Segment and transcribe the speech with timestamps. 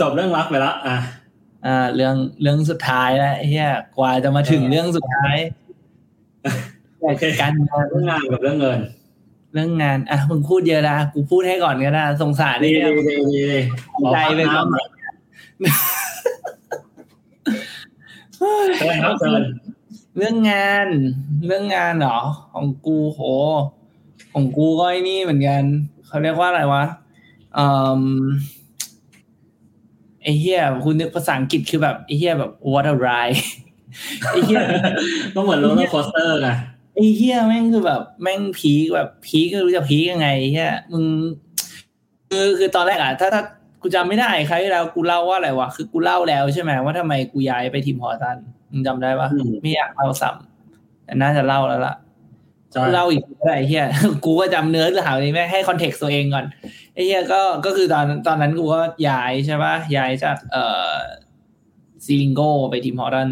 [0.00, 0.96] จบเรื่องรักไปแล้วอะ
[1.66, 5.36] อ่า เรื่องเรื่องสุดท้ายแล้วเฮียกว่าจะมาถึงเรื่องสุดท้าย
[7.00, 8.80] โอเคการงานเรื่องงานกับเรื่องเงิน
[9.52, 13.58] เรื่องงานอะมึงพูดเยอะนะกูพูดให้ก่อนก็ได้สงสารดีนี่ดีดีดี
[14.12, 14.66] ใจไปก่อน
[18.78, 19.42] เชิญครับเชิญ
[20.16, 20.86] เรื่องงาน
[21.46, 22.18] เรื่องงานเหรอ
[22.52, 23.20] ของกูโห
[24.32, 25.62] ของกูก็ไอ้นี่เหมือนกัน
[26.06, 26.84] เขาเรียกว่าอะไรวะ
[27.54, 27.66] เอ่
[27.98, 28.02] อ
[30.24, 33.38] ไอ้เหี้ยกูนึกภาษาอังกฤษคือแบบไอ้เหี้ยแบบ what a ride
[34.30, 34.60] ไอ้เหี้ย
[35.34, 36.48] ก็เหมือน roller coaster ไง
[36.94, 41.04] ไอ้เหี้ยแม่งคือแบบแม่ง peak แบบ peak ก็รู้จะ peak ยังไงเหี้ยมึง
[42.30, 43.42] คือคือตอนแรกอะถ้าถ้า
[43.82, 48.36] กูจำไม่ได้คราวที่แล้วกูเล่าว่าอะไรวะคือกูเล่าแล้วใช่ไหมว่าทำไมกูย้ายไป Tim Horton
[48.70, 52.03] มึงจำได้ปะอืมไม่อยากเล่าซ้ำแต่น่าจะเล่าแล้วล่ะใช่
[52.92, 53.86] เล่าอีกก็ได้เหี้ย
[54.24, 56.44] กูก็จำเนื้อเรื่องหาวนี้แม่งให้ context ตัวเองก่อน
[56.94, 60.94] ไอ้เหี้ยก็ก็คือตอนตอนนั้นกูก็ย้ายใช่ปะย้ายจากเอ่อ
[62.04, 63.30] Zilingo ไป Tim Horton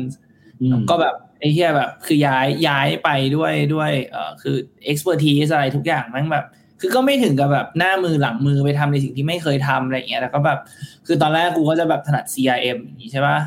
[0.61, 4.57] อืมก็แบบไอ้เหี้ยแบบคือย้ายย้ายไปด้วยด้วยเอ่อคือ
[4.91, 6.47] expertise อะไรทุกอย่างแม่งแบบ
[6.81, 10.59] คือก็ไม่ถึงกับแบบหน้ามือหลังมือไปทำในสิ่งที่ไม่เคยทำอะไรอย่างเงี้ยแล้วก็แบบ
[11.07, 13.39] คือตอนแรกกูก็จะแบบถนัด CRM อย่างงี้ใช่ป่ะ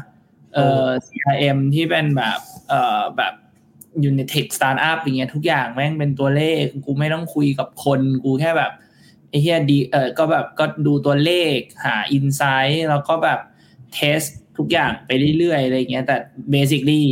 [0.54, 3.34] เอ่อ CRM ที่เป็นแบบเอ่อแบบ
[4.02, 8.72] อยู่ใน tech startup อย่างเงี้ยทุกอย่างแม่งเป็นตัวเลข กูไม่ต้องคุยกับคนกูแค่แบบ
[9.30, 13.40] ไอ้เหี้ยดีเออก็แบบก็ดูตัวเลขหา insight แล้วก็แบบ
[13.94, 14.20] เทส
[14.58, 16.18] ทุกอย่างไปเรื่อยๆอะไรเงี้ยแต่
[16.54, 17.04] basically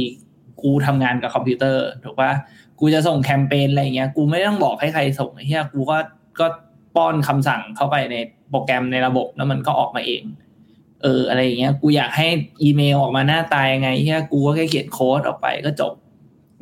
[0.61, 2.31] กูทำงานกับคอมพิวเตอร์ถูกปะ
[2.79, 5.97] กูจะส่งแคมเปญอะไรเงี้ยกูไม่ต้องบอกให้ใครส่งไอ้เหี้ยกูก็
[6.39, 6.47] ก็
[6.95, 8.15] ป้อนคำสั่งเข้าไปใน
[8.49, 10.23] โปรแกรมในระบบแล้วมันก็ออกมาเอง
[11.03, 12.27] เอออะไรเงี้ยกูอยากให้
[12.63, 15.93] อีเมลออกมาหน้าตายังไงเหี้ยกูก็แค่เขียนโค้ดออกไปก็จบ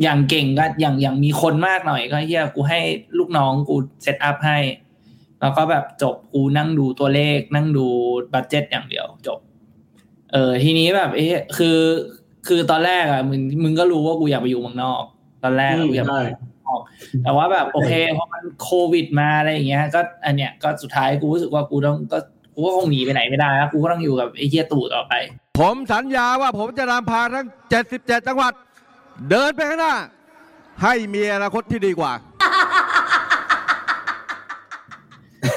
[0.04, 2.80] อย่างเก่งก็อย่างอย่างมีคนมากหน่อยก็เหี้ยกูให้
[3.18, 4.58] ลูกน้องกู set up ให้
[5.42, 7.86] แล้วก็แบบจบกูนั่งดูตัวเลข นั่งดู
[8.34, 9.40] budget อย่างเดียวจบ
[10.34, 11.80] เออทีนี้แบบ เอ๊ะคือ
[12.48, 15.04] คือตอนแรกอะมึงมึงก็รู้ว่ากูอยากไปอยู่เมืองนอก
[15.44, 16.22] ตอนแรกอืมอะกูอยากไปใช่
[17.24, 22.20] แต่ว่าแบบโอเคพอมันโควิดมาอะไรอย่างเงี้ย ก็อันเนี้ยก็สุดท้ายกูรู้สึกว่ากูต้องก็
[22.54, 25.14] กูก็คงหนีไปไหนไม่ได้แล้วกูก็ต้องอยู่กับไอ้เหี้ยตู่ต่อไป
[25.60, 27.48] ผมสัญญาว่าผมจะนำพาทั้ง
[27.88, 28.54] 77 จังหวัด
[29.30, 29.96] เดินไปข้างหน้า
[30.84, 32.12] ให้มีอนาคตที่ดีกว่า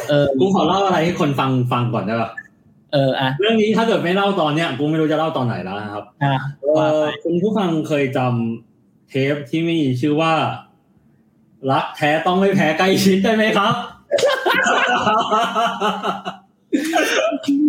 [0.09, 2.31] เออกูขอเล่าอะไรให้คนฟังฟังก่อนได้ป่ะ
[2.92, 10.32] เอออะเรื่องนี้ถ้าเกิดไม่เล่าตอนเนี้ยกูไม่รู้จะเล่าตอนไหนแล้วนะครับอะเออคุณผู้ฟังเคยจำเทปที่มีชื่อว่า
[11.71, 13.75] รักแท้ต้องไม่แพ้ใกล้ชิดได้ไหมครับ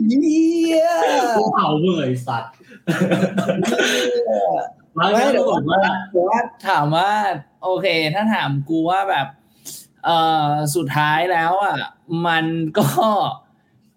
[0.08, 0.88] เยี่ย
[1.38, 2.52] กูเผามึงเลยไอ้สัตว์
[4.58, 7.12] รัก ไม่แท้เดี๋ต้ยอวงบอกว่าแต่ว่าถามว่า
[7.64, 9.28] โอเค ถ้าถามกูว่าแบบ
[10.06, 10.18] เอ่
[10.48, 11.78] อสุดท้ายแล้วอะ
[12.28, 12.46] มัน
[12.78, 12.88] ก็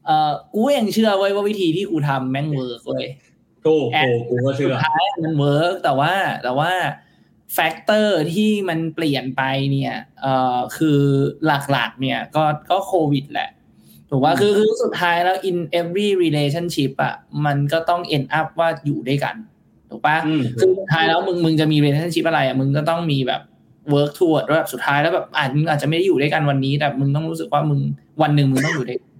[0.06, 3.06] เอ่อกูยังเชื่อไว้ยว่าวิธีที่กูทำแม่งเวิร์กเว้ย
[3.66, 6.12] ถูกถูกกูก็เชื่สุอดท้ายมันเวิร์กแต่ว่า
[6.44, 6.72] แต่ว่า
[7.54, 9.42] แฟกเตอร์ที่มันเปลี่ยนไป
[9.72, 11.00] เนี่ย เอ่อ คือ
[11.46, 13.50] หลักๆ เนี่ย ก็ ก็โควิดแหละ
[14.10, 17.14] ถูกว่าคือ คือ สุดท้ายแล้ว in every relationship อะ
[17.44, 19.36] มันก็ต้อง end up ว่าอยู่ด้วยกัน
[19.90, 23.40] ถูกปะอืมคือสุดท้ายแล้วมึงมึงจะมี relationship อะไรอะมึงก็ต้องมีแบบ
[23.92, 27.80] work toward ว่าแบบสุดท้ายแล้วแบบอาจมึงอาจจะไม่ได้อยู่ด้วยกันวันนี้ แต่มึงต้องรู้สึกว่ามึง
[28.22, 29.10] วันหนึ่งมึงต้องอยู่ด้วยกัน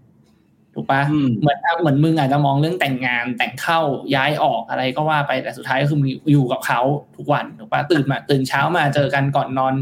[0.75, 3.81] ถูกปะอืมเหมือนเหมือนมึงอาจจะมองเรื่องแต่งงานแต่งเข้า
[4.15, 6.81] ย้ายออกอะไรก็ว่าไปแต่สุดท้ายก็คือมึงอยู่กับเขา
[7.17, 9.75] ทุกวันถูกปะตื่นมาตื่นเช้ามาเจอกันก่อนนอน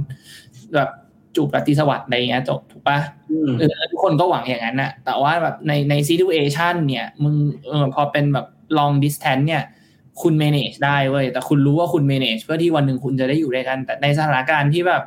[0.74, 0.90] แบบ
[1.36, 2.98] จูบปฏิสวัสดิ์อะไรอย่างเงี้ยจบถูกปะ
[3.30, 7.34] อืมเออทุกคนก็หวังอย่างนั้นนะแต่ว่าแบบในในซีทูเอชันเนี่ย มึง
[7.68, 8.46] เออพอเป็นแบบ
[8.78, 9.62] long distance เนี่ย
[10.22, 15.02] คุณ manage ได้เว้ยแต่คุณรู้ว่าคุณ manage เพื่อที่วันหนึ่งคุณจะได้อยู่ด้วยกัน แต่ในสถานการณ์ที่แบบ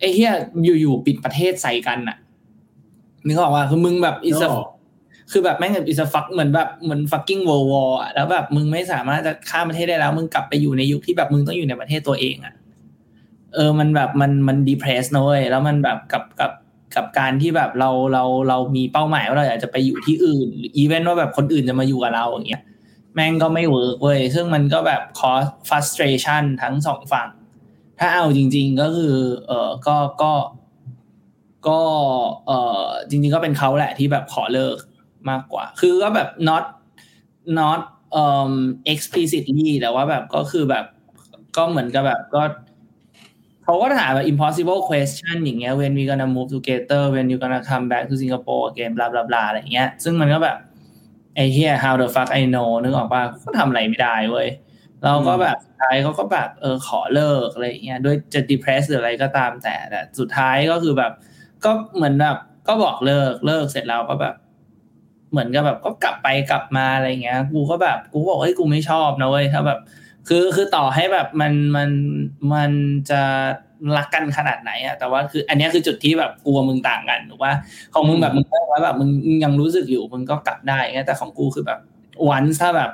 [0.00, 0.32] ไอ้เหี้ย
[0.80, 2.16] อยู่ๆปิดประเทศใส่กันน่ะ
[3.26, 4.64] นึกออกว่าคือมึงแบบ is a ก็
[5.32, 12.54] คือแบบแม่งแบบ is a fuck เหมือนแบบเหมือน fucking world war อะแล้วแบบมึงไม่สามารถจะข้ามประเทศได้แล้ว มึงกลับไปอยู่ในยุคที่แบบมึงต้องอยู่ในประเทศตัวเองอะ
[13.54, 16.52] เออมันแบบมันมัน depress นะเว้ยแล้วมันแบบกับกับ
[16.94, 22.62] กับการที่แบบเราเราเรามีเป้าหมายว่าเราอยากจะไปอยู่ที่อื่นหรืออีเวนต์ว่าแบบคนอื่นจะมาอยู่กับเราอย่างเงี้ย
[23.14, 27.28] แม่งก็ไม่ work เว้ยซึ่งมันก็แบบ cause frustration ทั้งสองฝั่ง
[27.98, 29.16] ถ้าเอาจริง ๆก็คือ
[29.46, 30.32] เออก็ก็
[31.68, 31.80] ก็
[32.46, 32.52] เอ
[32.84, 34.76] อจริง ๆ ก็เป็นเขาแหละที่แบบขอเลิก
[35.30, 36.64] มากกว่า คือก็แบบ not
[37.58, 37.80] not
[38.22, 38.52] um
[38.92, 40.84] explicitly แต่ว่าแบบก็คือแบบ
[41.56, 42.42] ก็เหมือนกับแบบก็
[43.64, 48.64] เขาก็ถามแบบ impossible question อย่างเงี้ย when we gonna move together when you gonna come back to Singapore
[48.72, 50.56] again blah blah blah อะไรเงี้ย ซึ่งมันก็แบบ
[51.34, 54.48] ไอ้เหี้ย how the fuck I know นึกออกป่ะก็ทำอะไรไม่ได้เว้ย
[55.02, 61.12] เราก็แบบสุดท้ายเขาก็แบบเออขอเลิกอะไรอย่างเงี้ยด้วยจะ depress หรืออะไรก็ตามแต่แต่สุดท้ายก็คือแบบ
[61.64, 62.36] ก็เหมือนแบบ
[62.68, 64.34] ก็บอกเลิกเลิกเสร็จแล้วก็แบบ
[65.30, 69.80] เหมือนกับแบบก็กลับไปกลับมาอะไรเงี้ย กูก็แบบกูบอกเฮ้ยกูไม่ชอบนะเว้ยถ้าแบบ
[70.28, 71.90] คือคือต่อให้แบบมันมัน
[72.54, 72.70] มัน
[73.10, 73.22] จะ
[73.96, 77.52] รักกันขนาดไหนอะแต่ว่าคือ อันนี้คือจุดที่แบบกลัวมึงต่างกันถูกว่า
[77.94, 79.10] ของมึงแบบมึงก็ว่าแบบมึง
[79.44, 81.78] ยังรู้สึกอยู่มึงก็กลับได้เงี้ยแต่ของกูคือแบบ
[82.28, 82.90] วันถ้าแบบ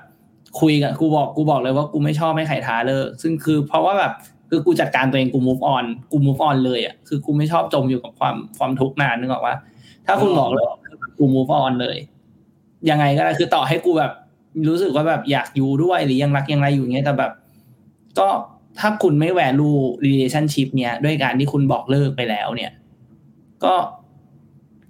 [0.61, 4.13] คุยกันกูบอกกูบอกเลยว่ากูไม่ชอบให้ใครท้าเลิกซึ่งคือเพราะว่าแบบ
[4.51, 9.55] คือกูจัดการตัวเองกู move on กู move on เลยอะคือกูไม่ชอบจมอยู่กับความความทุกข์นานนึกออกว่า
[10.07, 10.65] ถ้าคุณบอกเลย
[11.19, 11.97] กู move on เลย
[12.91, 14.13] ยังไงก็ได้คือต่อให้กูแบบ
[14.69, 17.33] รู้สึกว่าแบบอยากอยู่ด้วยหรือยังรักยังไรอยู่เงี้ยแต่แบบ
[18.19, 18.29] ก็
[18.79, 19.71] ถ้าคุณไม่แวลู
[20.07, 22.73] relationship เนี้ยด้วยการที่คุณบอกเลิกไปแล้วเนี่ย
[23.65, 23.75] ก็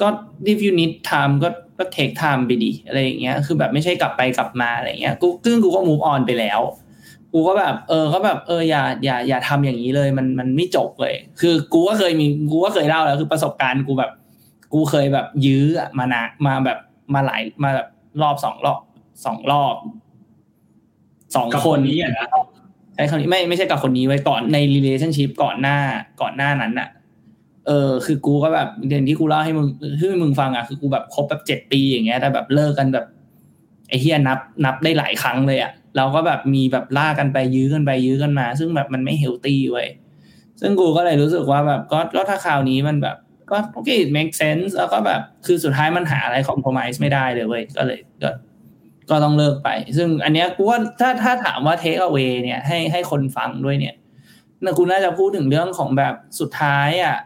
[0.01, 0.09] ก็
[0.53, 1.49] if you need time ก็
[1.79, 6.61] ก็ take time ไปดีอะไรอย่างเงี้ย คือแบบไม่ใช่กลับไปกลับมาอะไรเงี้ย กูซึ่งกูก็ move on ไปแล้ว
[7.33, 14.13] กูก็แบบ เออ ก็แบบ เออ อย่า อย่า อย่าทำอย่างนี้เลย มัน มันไม่จบเลย คือกูก็เคยมี กูก็เคยเล่าแล้ว คือประสบการณ์กูแบบ
[14.73, 15.65] กูเคยแบบยื้อ
[15.99, 16.79] มานะมาแบบ
[17.15, 17.89] มาหลาย มาแบบ
[18.23, 18.81] รอบสองรอบ
[19.25, 19.75] สองรอบ
[21.37, 22.29] สองคนนี้อะนะ
[23.01, 25.79] ช้คำนี้ไม่ไม่ใช่กับคนนี้ไว้ก่อนใน relationship ก่อนหน้า
[26.21, 26.89] ก่อนหน้านั้นน่ะ
[27.67, 29.69] เออ คือกูก็แบบเดือนที่กูเล่าให้มึง
[29.99, 33.07] ให้มึงฟังอะคือกูแบบคบแบบเจ็ดปีอย่างเงี้ยแต่แบบเลิกกันแบบ
[33.89, 39.89] ไอ้เฮียนับ นับได้หลายครั้งเลยอะเราก็แบบมีแบบล่ากันไปยื้อกันไปยื้อกันมา ซึ่งแบบมันไม่เฮลตี้เว้ย
[40.61, 43.17] ซึ่งกูก็เลยรู้สึกว่าแบบก็ก็ถ้าคราวนี้มันแบบ
[43.51, 48.31] ก็โอเค make sense แล้วก็แบบคือสุดท้ายมันหาอะไร compromise ไม่ได้เลยเว้ยก็เลยก็
[49.11, 53.95] ก็ต้องเลิกไป ซึ่งอันเนี้ยกูว่าถ้าถ้าถามว่า take away เนี่ยให้ให้คนฟังด้วยเนี่ย
[54.65, 57.17] นะกูน่าจะพูดถึงเรื่องของแบบสุดท้ายอะ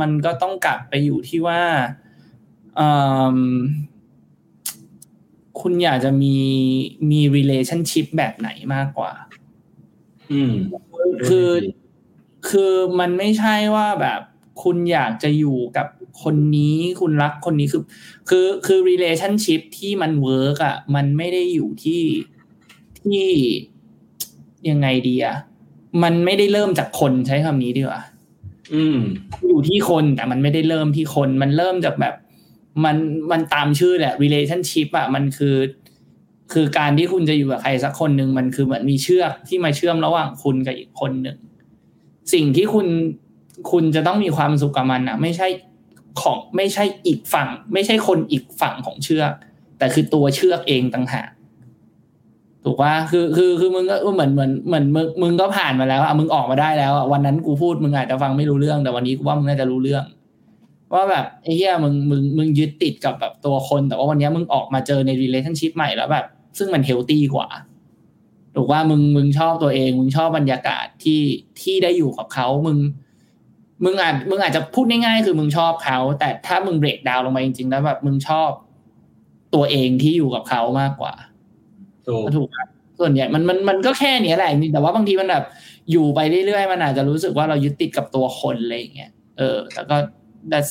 [0.00, 1.62] มันก็ต้องกลับไปอยู่ที่ว่า
[2.78, 2.88] อื
[3.36, 3.38] ม
[5.60, 6.36] คุณอยากจะมี
[7.10, 9.12] มี relationship แบบไหนมากกว่า
[10.32, 10.52] อืม
[11.28, 11.50] คือ
[12.48, 14.20] คือมันไม่ใช่ว่าแบบ
[14.62, 15.86] คุณอยากจะอยู่กับ
[16.22, 17.82] คนนี้คุณรักคนนี้คือ
[18.28, 22.02] คือคือ relationship ที่มัน work อะมันไม่ได้อยู่ที่
[23.00, 23.26] ที่
[24.70, 25.36] ยังไงดีอะ
[26.02, 28.02] มันไม่ได้เริ่มจากคนใช้คำนี้ดีกว่า
[28.74, 28.98] อืม
[29.48, 32.14] อยู่ที่คนแต่มันไม่ได้เริ่มที่คน มันเริ่มจากแบบ
[32.84, 32.96] มัน
[33.30, 35.56] มันตามชื่อแหละ relationship อะมันคือ
[36.52, 41.38] คือการที่คุณจะอยู่กับใครสักคนหนึ่งมันคือเหมือนมีเชือกที่มาเชื่อมระหว่างคุณกับอีกคนหนึ่ง
[42.32, 42.86] สิ่งที่คุณ
[43.70, 45.48] คุณจะต้องมีความสุขกับมันอะ ไม่ใช่
[46.20, 49.32] ของไม่ใช่อีกฝั่ง ไม่ใช่คนอีกฝั่งของเชือก
[49.78, 51.28] แต่คือตัวเชือกเองต่างหาก
[52.64, 60.04] ถูกว่าคือคือคือมึงก็เหมือนเหมือนเหมือนมึงมึงก็ผ่านมาแล้วอะมึงออกมาได้แล้วอะวันนั้นกูพูดมึงอาจจะฟังไม่รู้เรื่องแต่วันนี้กูว่ามึงน่าจะรู้เรื่อง
[60.94, 66.26] ว่าแบบไอ้เหี้ยมึงมึงมึงยึดติดกับแบบตัวคน แต่ว่าวันนี้มึงออกมาเจอใน relationship ใหม่แล้วแบบ
[66.58, 67.48] ซึ่งมันเฮลตี้กว่า
[68.54, 71.20] ถูกว่ามึงมึงชอบตัวเอง มึงชอบบรรยากาศที่
[71.62, 72.78] ที่ได้อยู่กับเขามึง
[73.84, 78.50] มึงอาจมึงอาจจะพูดง่ายๆคือมึงชอบเขา แต่ถ้ามึงเบรกดาวน์ลงมาจริงๆแล้วแบบมึงชอบ
[79.54, 81.14] ตัวเองที่อยู่กับเขามากกว่า
[82.06, 82.68] ถูกถูกครับ
[83.00, 85.44] ส่วนใหญ่มันมันมันก็แค่เนี้ยแหละแต่ว่าบางทีมันแบบ
[85.90, 89.96] อยู่ไปเรื่อยๆมันอาจจะรู้สึกว่าเรายึดติดกับตัวคนอะไรอย่างเงี้ยเออแต่ก็
[90.50, 90.70] that's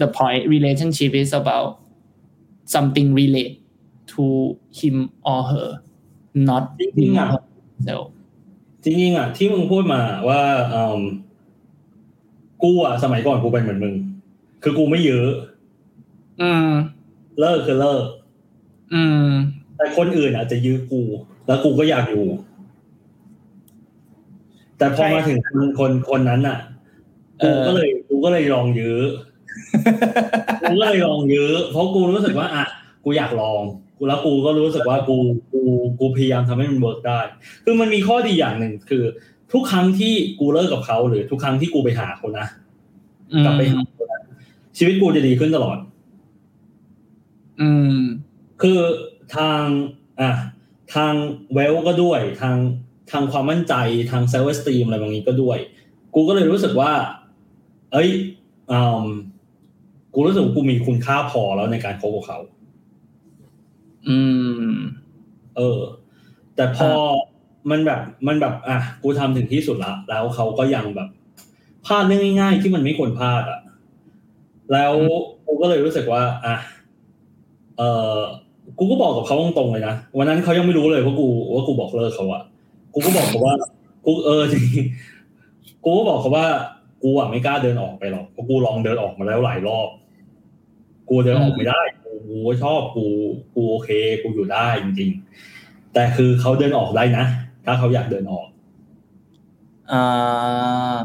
[0.00, 1.68] the point relationship is about
[2.74, 3.54] something relate
[4.12, 4.24] to
[4.78, 4.96] him
[5.32, 5.70] or her
[6.48, 7.28] not จริงๆอะ
[7.86, 7.96] so
[8.84, 10.42] จริงๆอะที่มึงพูดมาว่า
[10.74, 11.00] อืม
[12.62, 13.94] กูอะสมัยก่อนกูเป็นเหมือนมึง
[14.62, 15.30] คือกูไม่เยอะ
[16.42, 16.70] อืม
[17.40, 18.04] เลิกคือเลิก
[18.94, 19.28] อืม
[19.76, 21.02] แต่คนอื่นอาจจะยื้อกู
[21.46, 22.26] แล้วกูก็อยากอยู่
[24.78, 26.58] แต่พอใช่มาถึงคนคนคนนั้นอะ
[27.40, 28.98] เอกูอก็เลยกูก็เลยลองยื้อ
[30.62, 32.64] กูก็เลยลองยื้อเพราะกูรู้สึกว่าอะ
[33.04, 33.62] กูอยากลอง
[33.98, 35.16] กูแล้วกูก็รู้สึกว่ากู
[35.52, 35.62] กู
[36.00, 37.20] กูพยายามทำให้มัน work ได้
[37.64, 39.02] คือมันมีข้อดีอย่างหนึ่งคือ
[39.52, 42.46] ทุกครั้งที่กูเลิกกับเขาหรือทุกครั้งที่กูไปหาเขานะ
[43.32, 44.20] อืมกลับไปหาเขานะ
[44.78, 45.78] ชีวิตกูจะดีขึ้นตลอด
[47.60, 47.98] อืม
[48.62, 48.78] คือ
[49.36, 49.62] ทาง
[50.20, 50.30] อะ
[50.94, 51.12] ทาง
[51.52, 52.56] wealth ก็ด้วย ทาง
[53.10, 53.74] ทางความมั่นใจ
[54.10, 55.58] ทาง self-esteem อะไรบางนี้ก็ด้วย
[56.14, 56.92] กูก็เลยรู้สึกว่า
[57.92, 58.10] เอ้ย
[58.72, 59.06] อืม
[60.14, 62.38] กูรู้สึกว่ากูมีคุณค่าพอแล้วในการคบกับเขา
[64.08, 64.18] อื
[64.66, 64.72] ม
[65.56, 65.80] เออ
[66.56, 66.90] แต่พอ
[67.70, 71.08] มันแบบมันแบบอะกูทำถึงที่สุดละแล้วเขาก็ยังแบบ
[71.86, 73.60] พลาดเรื่องง่ายๆ ที่มันไม่ควรพลาดอะ
[74.72, 74.94] แล้ว
[75.46, 76.56] กูก็เลยรู้สึกว่า อะ
[77.78, 77.82] เอ
[78.16, 78.18] อ
[78.78, 82.42] กูก็บอกกับเขาตรงๆเลยนะวันนั้นเขายังไม่รู้เลยว่ากูว่ากูบอกเลิกเขาอะ
[82.94, 83.54] กูก็บอกเขาว่า
[84.04, 84.64] กูเออจริง
[85.84, 86.46] กูก็บอกเขาว่า
[87.02, 89.88] กูอะไม่กล้าเดินออกไปหรอกเพราะกูลองเดินออกมาแล้วหลายรอบ
[91.08, 93.04] กูเดินออกไม่ได้กูกูก็ชอบกู
[93.54, 93.90] กูโอเค
[94.22, 95.10] กูอยู่ได้จริง
[95.52, 97.24] ๆ แต่คือเขาเดินออกได้นะ
[97.64, 98.46] ถ้าเขาอยากเดินออก
[99.92, 100.96] อ่า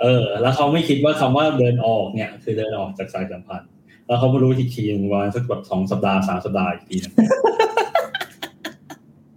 [0.00, 3.70] เออ แล้วเขาไม่คิดว่าคำว่าเดินออกเนี่ย คือเดินออกจากสายสัมพันธ์
[4.06, 7.12] แล้วเขามารู้อีกทีหนึงประมาณสักแบบสองสัปดาห์สามสัปดาห์อีกทีหนึง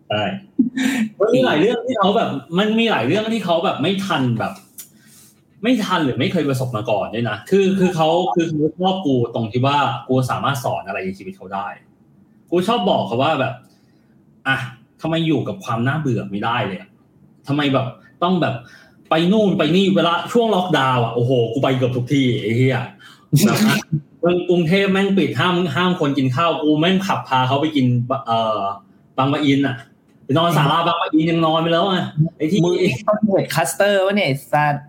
[0.10, 0.24] ใช่
[1.20, 4.54] มันมีหลายเรื่องที่เขาแบบ มันมีหลายเรื่องที่เขาแบบไม่ทันแบบ
[5.64, 9.78] ไม่ทันหรือไม่เคยประสบมาก่อนด้วยนะ คือคือเขาคือเขาชอบกูตรงที่ว่า
[10.08, 11.68] กูสามารถสอนอะไรในชีวิตเขาได้
[12.52, 13.54] กูชอบบอกเขาว่าแบบ
[14.48, 14.58] อะ
[15.02, 16.90] ทำไมอยู่กับความน่าเบื่อไม่ได้เลยอะ
[17.48, 17.88] ทำไมแบบ
[18.24, 18.56] ต้องแบบ
[19.10, 22.80] ไปนู่นไปนี่เวลาช่วงล็อกดาวน์อะโอ้โหกูไปเกือบทุกที่ไอ้เหี้ย
[23.46, 23.78] แบบนะ
[24.20, 27.86] เมืองกรุงเทพแม่งปิดห้ามห้ามคนกินข้าวกูแม่งขับพาเขาไปกิน
[28.26, 28.62] เอ่อ
[29.18, 29.76] บางปะอินอะ
[30.26, 32.06] ไปนอนศาลาบางปะอินยังนอนไปแล้วอะ
[32.38, 32.74] ไอ้ที่มึง
[33.08, 34.84] ต้องเปิดคัสเตอร์วะเนี่ยไอ้สัตว์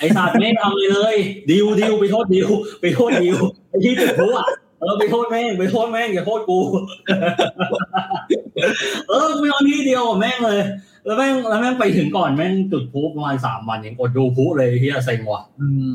[0.00, 1.16] ไอ้สัตว์ไม่ทำเลยเลย
[1.50, 2.48] ดิวดิวไปโทษดิว
[2.80, 3.36] ไปโทษดิว
[3.68, 4.48] ไอ้ที่จุดพลุอะ
[4.80, 6.60] เออไปโทษแม่งไปโทษแม่งอย่าโทษกู
[9.08, 10.60] เออกูไม่เอาที่เดียวกับแม่งเลย
[11.04, 15.90] แล้วแม่งแล้วแม่งไปถึงก่อนแม่งจุดพลุประมาณสามวันยังอดดูพลุเลยเฮียเซ็งว่ะอืม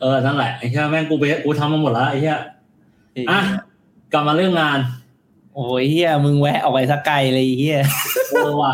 [0.00, 2.38] เออนั่นแหละไอ้เฮียแม่งกูไปกูทำมาหมดแล้วไอ้เฮีย
[3.30, 3.40] อะ
[4.12, 4.78] กลับมาเรื่องงาน
[5.54, 7.80] โอ้ยเฮียมึงแวะออกไปสักไกลเลยไอ้เฮีย
[8.30, 8.72] เออว่ะ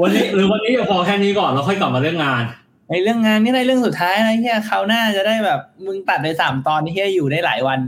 [0.00, 2.44] วันนี้หรือวันนี้จะพอแค่นี้ก่อนแล้วค่อยกลับมาเรื่องงาน
[2.88, 7.80] ไอเรื่องงานนี่ได้เรื่องสุดท้ายนะเฮียคราวหน้าจะได้แบบ มึงตัดไปสามตอนนี่เฮียอยู่ได้หลายวัน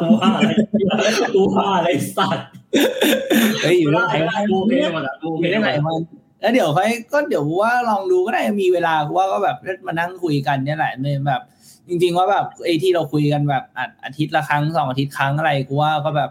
[0.00, 0.50] กูว่าอะไร
[1.34, 2.48] กูว่าอะไรสัตว์
[3.62, 5.98] เฮ้ยอยู่ได้หลายได้วันกูโอเคหมดอะกูโออเคยู่ได้หมหดลายวัน
[6.40, 9.56] แล้วเดี๋ยวค่อยก็เดี๋ยวว่าลองดูก็ได้มีเวลาว่าก็แบบ
[9.86, 11.42] มานั่งคุยกันเนี่ยแหละเนี่ยแบบ
[11.88, 16.30] จริง ๆ ว่าแบบไอ้ที่เราคุยกันแบบอาอาทิตย์ละครั้งสองอาทิตย์ครั้งอะไรกูว่าก็แบบ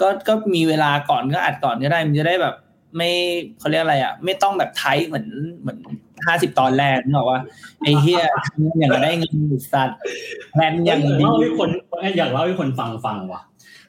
[0.00, 2.54] ก็ก็มีเวลาก่อนก็อัดก่อนก็ได้มันจะได้แบบ
[2.96, 3.10] ไม่
[3.58, 5.26] เขาเรียกอะไรอะ ไม่ต้องแบบไทยเหมือน
[5.60, 5.78] เหมือน
[6.26, 7.40] ห้าสิบตอนแรกนึกออกว่า
[7.84, 9.98] ไอ้เฮียทำอย่างก็ได้เงินสัตว์
[10.52, 11.68] แพลนออย่างย่างดีเล่าให้คน
[12.18, 13.42] อยากเล่าให้คนฟังฟังว่ะ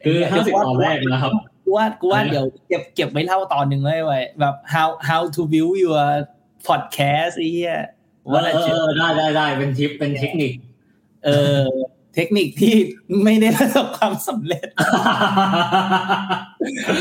[0.03, 1.33] คือห้าสิบตอนแรกนะครับ
[1.63, 6.05] กูว่ากูว่าเดี๋ยวเก็บเก็บไว้เล่าตอนหนึ่งเลยไว้ยแบบ how how to build your
[6.67, 7.75] podcast ไอ้เหี้ย
[8.23, 10.51] เอว่าออะไรเออได้ได้ได้เป็นทิปเป็นเทคนิค
[11.25, 11.63] เออ
[12.15, 12.75] เทคนิคที่
[13.23, 14.67] ไม่ได้ประสบความสำเร็จ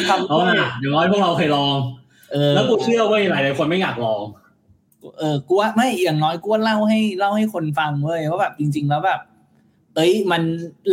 [0.09, 1.77] ทำเอาน่ะอย่างน้อยพวกเราเคยลอง
[2.33, 4.23] เออแล้วกูเชื่อเว้ยหลายหลายๆคนไม่อยากลอง
[5.19, 9.21] เออกูว่าไม่อย่างน้อยกูว่าเล่าให้เล่าให้คนฟังเว้ยว่าแบบจริง ๆ แล้วแบบ
[9.97, 10.43] เอ้ยมัน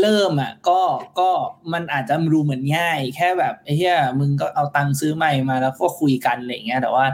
[0.02, 0.80] เริ่มอะ ก็
[1.20, 1.30] ก็
[1.74, 7.06] มันอาจจะดูเหมือนง่าย แค่แบบไอ้เหี้ยมึงก็เอาตังค์ซื้อใหม่มาแล้วก็คุยกันอะไรอย่างเงี้ย แต่ว่า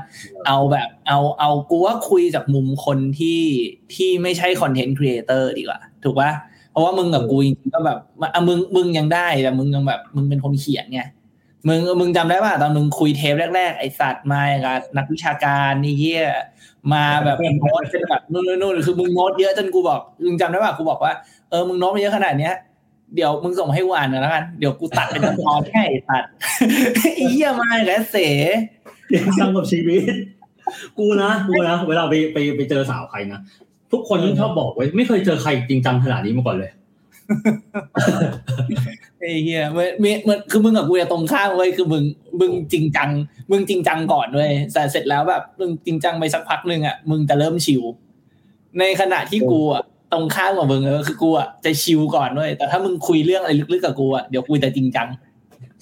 [0.48, 3.42] เอาแบบเอาเอากูว่าคุยจากมุมคนที่
[3.94, 6.32] ที่ไม่ใช่ content creator ดีกว่า ถูกปะ
[6.72, 8.00] เพราะว่ามึงกับกูจริงๆก็แบบ
[8.34, 11.02] อะมึงมึงยังได้แต่มึงยังแบบ มึงเป็นคนเขียนไง
[11.68, 16.26] มึงมึงจำได้ป่ะตอนมึงคุยเทปแรก ๆ ไอสัตว์มาอย่างกับนักวิชาการนี่เหี้ย
[16.94, 21.14] มาแบบโน้ตเป็นแบบนู่นนู่นคือมึงโน้ตเยอะจนกูบอกมึงจำได้ป่ะกูบอกว่า
[21.50, 22.54] เออมึงโน้ตมาเยอะขนาดเนี้ย
[23.16, 26.30] เดี๋ยวมึงส่งให้กูอ่านหน่อยแล้วกันเดี๋ยวกูตัดเป็นตอนให้ไอ้สัตว์
[26.96, 28.18] ไอ้เหี้ยมาอีกแล้วเส
[29.14, 30.02] ยังทำกับชีวิต
[30.98, 33.40] กูนะกูนะเวลาไปไปไปเจอสาวใครนะ
[33.92, 36.72] ทุกคนชอบบอกไว้ยไม่เคยเจอใครจริงจังขนาดนี้มาก่อนเลย
[39.20, 42.04] ไอ้เหี้ยเหมือนเหมือนเหมือนคือมึงกับกูจะตรงข้ามเว้ยคือมึง
[42.40, 43.10] มึงจริงจัง
[43.52, 47.82] มึงจริงจังก่อนเว้ยแต่เสร็จแล้วแบบมึงจริงจังไปสักพักหนึ่งอะมึงจะเริ่มชิว
[48.80, 55.08] ในขณะที่กูอะตรงข้ามกับมึงเลยคือกูอะจะชิวก่อนเว้ยแต่ถ้ามึงคุยเรื่องอะไรลึกๆกับกูอะเดี๋ยวกูจะจริงจัง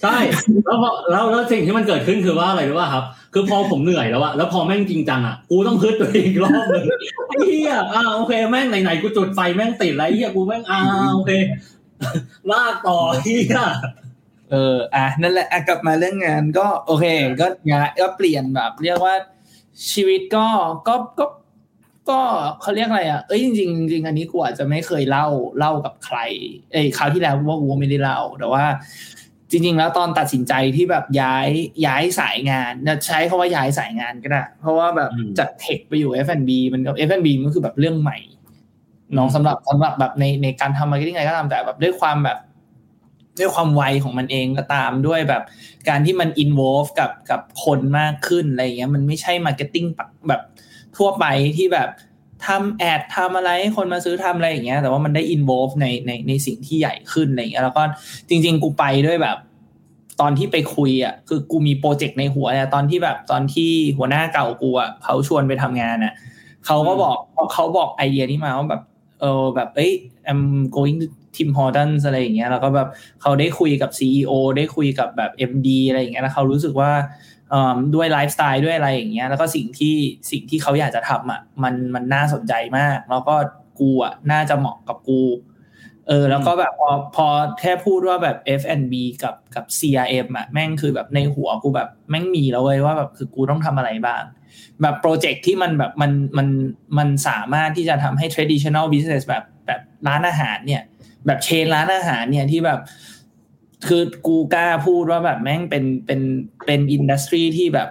[0.02, 0.16] ใช่
[0.64, 3.04] แล้วพอแล้วแล้วสิ่งที่มันเกิดขึ้นคือว่าอะไรรู้ป่ะครับ
[3.34, 6.86] คือพอผมเหนื่อยแล้วอะแล้วพอแม่งจริงจังอะกูต้องฮึดตัวเองรอบนึง
[7.28, 10.80] ไอ้เหี้ยอ่าโอเคแม่งไหนๆกูจุดไฟแม่งติดไอ้เหี้ยกูแม่งอ่า
[11.14, 11.32] โอเค
[12.50, 13.58] ลากต่อเหี้ย
[14.52, 17.04] เอออะนั่นแหละอะกลับมาเรื่องงานก็โอเค
[17.40, 19.14] ก็งานก็เปลี่ยนแบบ เรียกว่า
[19.92, 20.46] ชีวิตก็
[20.88, 21.26] ก็ก็
[22.10, 22.20] ก็
[22.60, 25.26] เขาเรียกอะไรอะ เอ้ยจริงๆจริงๆอันนี้กูอาจจะไม่เคยเล่า
[25.58, 26.18] เล่ากับใคร
[26.72, 28.64] เอ้ยคราวที่แล้วกูว่ากูไม่ได้เล่า แต่ว่า
[29.50, 31.48] จริง ๆ แล้วตอนตัดสินใจที่แบบย้าย
[31.86, 38.18] ย้ายสายงานจะใช้คาว่าย้ายสายงานก็ได้เพราะว่าแบบจากเทคไปอยู่ F&B มันกับ F&B มันก็คือแบบเรื่องใหม่
[39.14, 42.38] เน้องสำหรับสำหรับแบบในในการทำ marketing อะไรก็ตามแต่แบบด้วยความแบบ
[43.38, 45.42] ด้วยความไวของมันเองก็ตามด้วยแบบ
[45.88, 49.84] การที่มันอิน o ว v กับกับคนมากขึ้นอะไรเงี้ยมันไม่ใช่ marketing
[50.28, 50.42] แบบ
[50.96, 51.24] ทั่วไป
[51.56, 51.88] ที่แบบ
[52.46, 57.82] ทำ ad ทำอะไรให้คนมาซื้อทำอะไรอย่างเงี้ย แต่ว่ามันได้อิน o ว v ในในในสิ่งที่ใหญ่ขึ้นอะไรเงี้ยแล้วก็
[58.28, 59.36] จริง ๆ กูไปด้วยแบบ
[60.20, 66.14] ตอนที่ไปคุยอะคือกูมี project ในหัวเนี่ยตอนที่แบบตอนที่หัวหน้าเก่ากูอะเขาชวนไปทำงานอะ
[66.66, 67.16] เขาก็บอก
[67.54, 68.82] เขาบอกไอเดียนี้มาว่าแบบ
[69.20, 69.92] เออแบบเอ้ย
[70.30, 70.42] I'm
[70.76, 70.98] going
[71.36, 72.88] to Tim Hortons อะไรอย่างเงี้ยแล้วก็แบบ
[73.20, 76.92] เขาได้คุยกับ CEO ได้คุยกับแบบ MD อะไรอย่างเงี้ยแล้วเขารู้สึกว่า
[77.50, 79.96] เอ่อด้วยไลฟ์สไตล์ด้วยอะไรอย่างเงี้ยแล้วก็สิ่งที่
[80.30, 83.34] สิ่งที่เขาอยากจะทำอะมันมันน่าสนใจมาก แล้วก็
[83.80, 85.22] กูอะน่าจะเหมาะกับกู
[86.08, 87.26] เออ แล้วก็แบบพอพอ
[87.60, 94.22] แค่พูดว่าแบบ F&B กับกับ CRM อะแม่งคือแบบในหัวกูแบบแม่งมีแล้วเว้ยว่าแบบคือกูต้องทำอะไรบ้าง
[94.82, 96.48] แบบ project ที่มันแบบมันมัน
[96.98, 100.82] มันสามารถที่จะทำให้ traditional business แบบแบบร้านอาหารเนี่ย
[101.26, 102.80] แบบ chain ร้านอาหารเนี่ยที่แบบ
[103.86, 106.20] คือกูกล้าพูดว่าแบบแม่งเป็นเป็น
[106.66, 107.88] เป็น industry ที่แบบ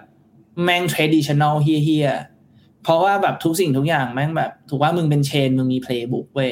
[0.63, 2.09] แม่ง traditional เฮีย
[2.83, 6.51] เพราะว่าแบบทุกสิ่งทุกอย่างแม่งแบบ ถูกว่ามึงเป็น chain มึงมี playbook เว้ย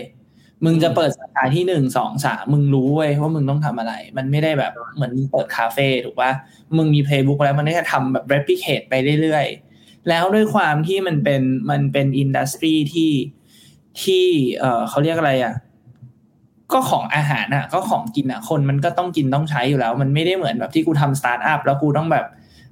[0.66, 6.32] มึงจะเปิดสาขาที่หนึ่งสองสามมึงรู้เว้ยว่ามึงต้องทำอะไร มันไม่ได้แบบเหมือนเปิดคาเฟ่ถูกป่ะ
[6.78, 13.12] มึงมี playbook แล้วมันได้ทำแบบ replicate ไปเรื่อยๆ แล้วด้วยความที่มันเป็นมันเป็น industry ที่
[14.04, 14.26] ที่
[14.60, 15.54] เออเขาเรียกอะไรอะ
[16.74, 22.26] ก็ของอาหารอะ ก็ของกินอะ คนมันก็ต้องกินต้องใช้อยู่แล้ว มันไม่ได้เหมือนแบบที่กูทำสตาร์ทอัพแล้วกูต้องแบบ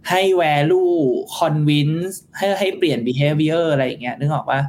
[0.10, 0.96] ให้ value
[1.38, 4.62] convince ให้ให้เปลี่ยน behavior อะไรอย่างเงี้ยนึกออกปะ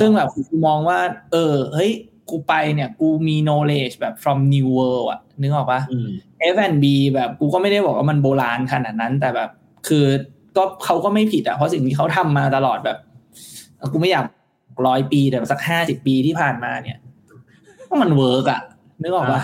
[0.00, 0.98] ซึ่งแบบกูมองว่า
[1.32, 1.90] เออ เฮ้ย
[2.30, 6.08] กูไปเนี่ย กูมี knowledge แบบ from new world อะนึกออกปะอืม
[6.54, 9.50] F&B แบบกูก็ไม่ได้บอกว่ามันโบราณขนาดนั้น แต่แบบ
[9.88, 10.06] คือ
[10.56, 12.98] ก็เขาก็ไม่ผิดอะเพราะสิ่งที่เขาทำมาตลอดแบบ
[13.92, 14.26] กูไม่อยาก
[14.86, 16.98] ร้อยปีแต่สักห้าสิบปีที่ผ่านมาเนี่ย
[18.02, 18.60] มัน work อะ
[19.02, 19.42] นึกออกปะ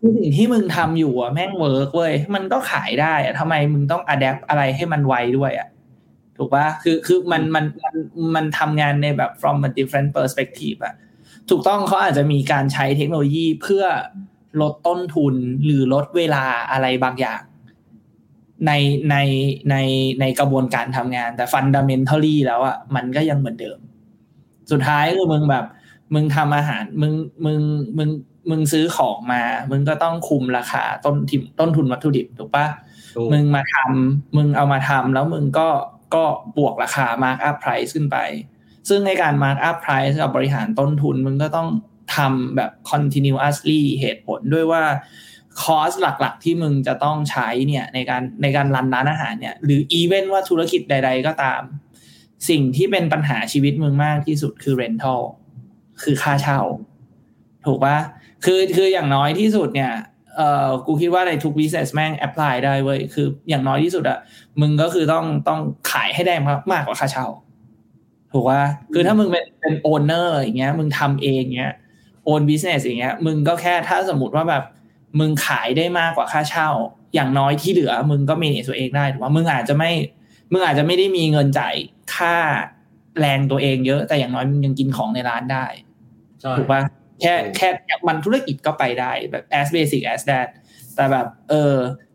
[0.00, 5.68] คือสิ่งที่มึงทำอยู่อะแม่ง work เว้ยมันก็ขายได้อะทำไมมึงต้อง adapt อะไรให้มันไวด้วยอะ
[6.36, 7.96] ถูกปะคือคือมันมันมัน
[8.34, 10.94] มันทำงานในแบบ from a different perspective อะ
[11.50, 13.84] ถูกต้องเขาอาจจะมีการใช้เทคโนโลยีเพื่อ
[14.60, 15.34] ลดต้นทุน
[15.64, 17.42] หรือลดเวลาอะไรบางอย่าง
[18.66, 18.72] ใน
[19.10, 19.16] ใน
[19.70, 19.76] ใน
[20.20, 23.78] ในกระบวนการทำงานแต่ fundamentally แล้วอะมันก็ยังเหมือนเดิม
[24.70, 25.64] สุดท้ายคือมึงแบบ
[26.14, 27.12] มึงทำอาหารมึง
[27.44, 27.60] มึง
[27.98, 28.08] มึง
[28.50, 32.66] มึงซื้อของมา มึงก็ต้องคุมราคาต้นทิมต้นทุนวัตถุดิบถูกปะ
[33.16, 35.68] ถูกมึงมาทำมึงเอามาทำแล้วมึงก็
[36.14, 36.24] ก็
[36.56, 38.16] บวกราคา mark up price ขึ้นไป
[38.88, 41.68] ซึ่งในการ mark up price กับบริหารต้นทุน มึงก็ต้อง
[42.16, 44.84] ทำแบบ continuously เหตุผลด้วยว่า
[45.62, 51.62] คอสหลักๆ ที่มึงจะต้องใช้เนี่ยในการในการรันร้านอาหารเนี่ยหรืออีเวนว่าธุรกิจใด ๆ ก็ตาม
[52.48, 55.20] สิ่งที่เป็นปัญหาชีวิตมึงมากที่สุดคือ rental
[56.02, 56.60] คือค่าเช่า
[57.66, 57.96] ถูกปะ
[58.44, 59.92] คือคืออย่างน้อยที่สุดเนี่ย
[60.36, 64.18] เอ่อกูคิดว่าในทุก business แม่ง apply ได้เว้ยคืออย่างน้อยที่สุดอะ
[64.60, 67.26] มึงก็คือต้องต้องขายให้ได้มากมากกว่าค่าเช่า
[68.32, 71.74] ถูกปะคือถ้ามึงเป็นเป็น owner อย่างเงี้ย มึงทำเองเงี้ย
[72.28, 74.64] own business อย่างเงี้ย มึงก็แค่ถ้าสมมติว่าแบบ
[75.20, 76.68] มึงขายได้มากกว่าค่าเช่า
[77.14, 79.90] อย่างน้อยที่เหลือ มึงก็มีเนตัวเองได้ถูกปะมึงอาจจะไม่
[80.52, 81.74] มึงอาจจะไม่ได้มีเงินจ่าย
[82.14, 82.34] ค่า
[83.20, 85.66] แรงตัวเองเยอะ แต่อย่างน้อยมึงยังกินของในร้านได้
[86.58, 86.82] ถูกปะ
[87.20, 87.68] แค่ถูกแค่
[88.08, 90.48] มันธุรกิจก็ไปได้แบบ as basic as that
[90.96, 91.74] แต่แบบเออ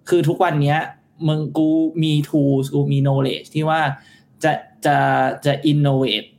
[0.09, 0.79] คือทุกวันเนี้ย
[1.27, 1.69] มึงกู
[2.03, 3.81] มี tools กูมี knowledge ที่ว่า
[4.43, 4.51] จะ
[4.85, 4.97] จะ
[5.45, 6.29] จะ innovate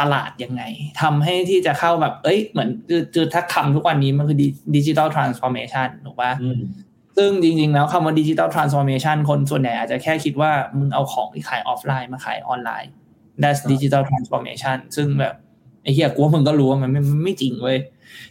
[0.00, 0.62] ตลาดยังไง
[1.02, 4.38] ทำให้ที่จะเข้าแบบ เอ้ย เหมือนคือคือถ้าคำทุกวันนี้มันคือ
[4.76, 6.60] digital transformation ถูกปะอืม
[7.16, 12.92] ซึ่งจริง ๆ แล้วคำว่าดิจิ t a ลทรานส์ฟอร์เมชันคนส่วนใหญ่อาจจะแค่คิดว่า มึงเอาของที่ขายออฟไลน์มาขายออนไลน์
[13.42, 15.47] that's digital transformation ซึ่งแบบไอ้
[15.94, 17.78] เหี้ยกูว่ามึงก็รู้ว่ามันไม่มันไม่จริงเว้ย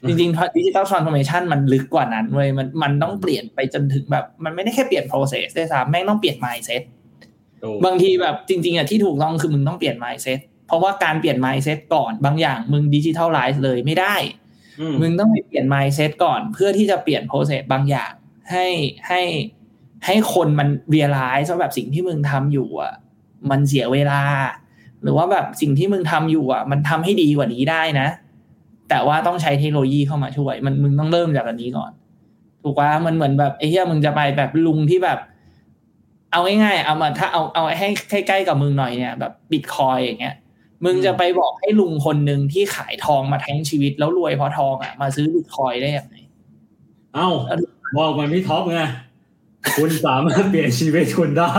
[0.07, 6.81] จริงๆดิจิ t a ลทรานส์ฟอร์เมชันมันลึกกว่านั้นเว้ยมันมันต้องเปลี่ยนไปจนถึงแบบ มันไม่ได้แค่เปลี่ยน process ด้วยซ้ำแม่งต้องเปลี่ยน mindset
[7.63, 14.15] ถูกบางทีแบบจริง ๆอะที่ถูกต้องคือมึงต้องเปลี่ยน mindset เพราะว่าการเปลี่ยน mindset ก่อนบางอย่างมึงดิจิทัลไลซ์เลยไม่ได้
[14.79, 18.11] อืมมึงต้องไปเปลี่ยน mindset ก่อนเพื่อที่จะเปลี่ยน process บางอย่าง
[18.51, 18.67] ให้
[19.07, 19.21] ให้
[20.05, 22.93] ให้คนมัน realize ว่าแบบสิ่งที่มึงทำอยู่อะ
[23.49, 24.21] มันเสียเวลา
[25.03, 28.07] หรือว่าแบบสิ่งที่มึงทำอยู่อะ มันทำให้ดีกว่านี้ได้นะ
[28.89, 31.91] แต่ว่าต้องใช้เทคโนโลยีเข้ามาช่วย มันมึงต้องเริ่มจากอันนี้ก่อน
[32.63, 35.19] ถูกว่ามันเหมือนแบบไอ้เหี้ยมึงจะไปแบบลุงที่แบบ
[36.31, 37.87] เอาง่ายๆเอามาถ้าเอาเอาให้
[38.27, 40.35] ใกล้ๆกับมึงหน่อยเนี่ยแบบบิตคอยน์อย่างเงี้ย
[40.85, 46.15] มึงจะไปบอกให้ลุงคนหนึ่งที่ขายทองมาทั้งชีวิตแล้วรวยเพราะทองอะมาซื้อบิตคอยน์ได้ยังไง
[47.15, 47.29] เอ้า
[47.97, 48.81] บอกมันพี่ท็อปไง
[49.77, 51.53] คุณสามารถเปลี่ยนชีวิตคุณได้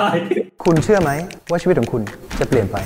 [0.64, 1.10] คุณเชื่อไหม
[1.50, 2.02] ว่าชีวิตของคุณ
[2.40, 2.76] จะเปลี่ยนไป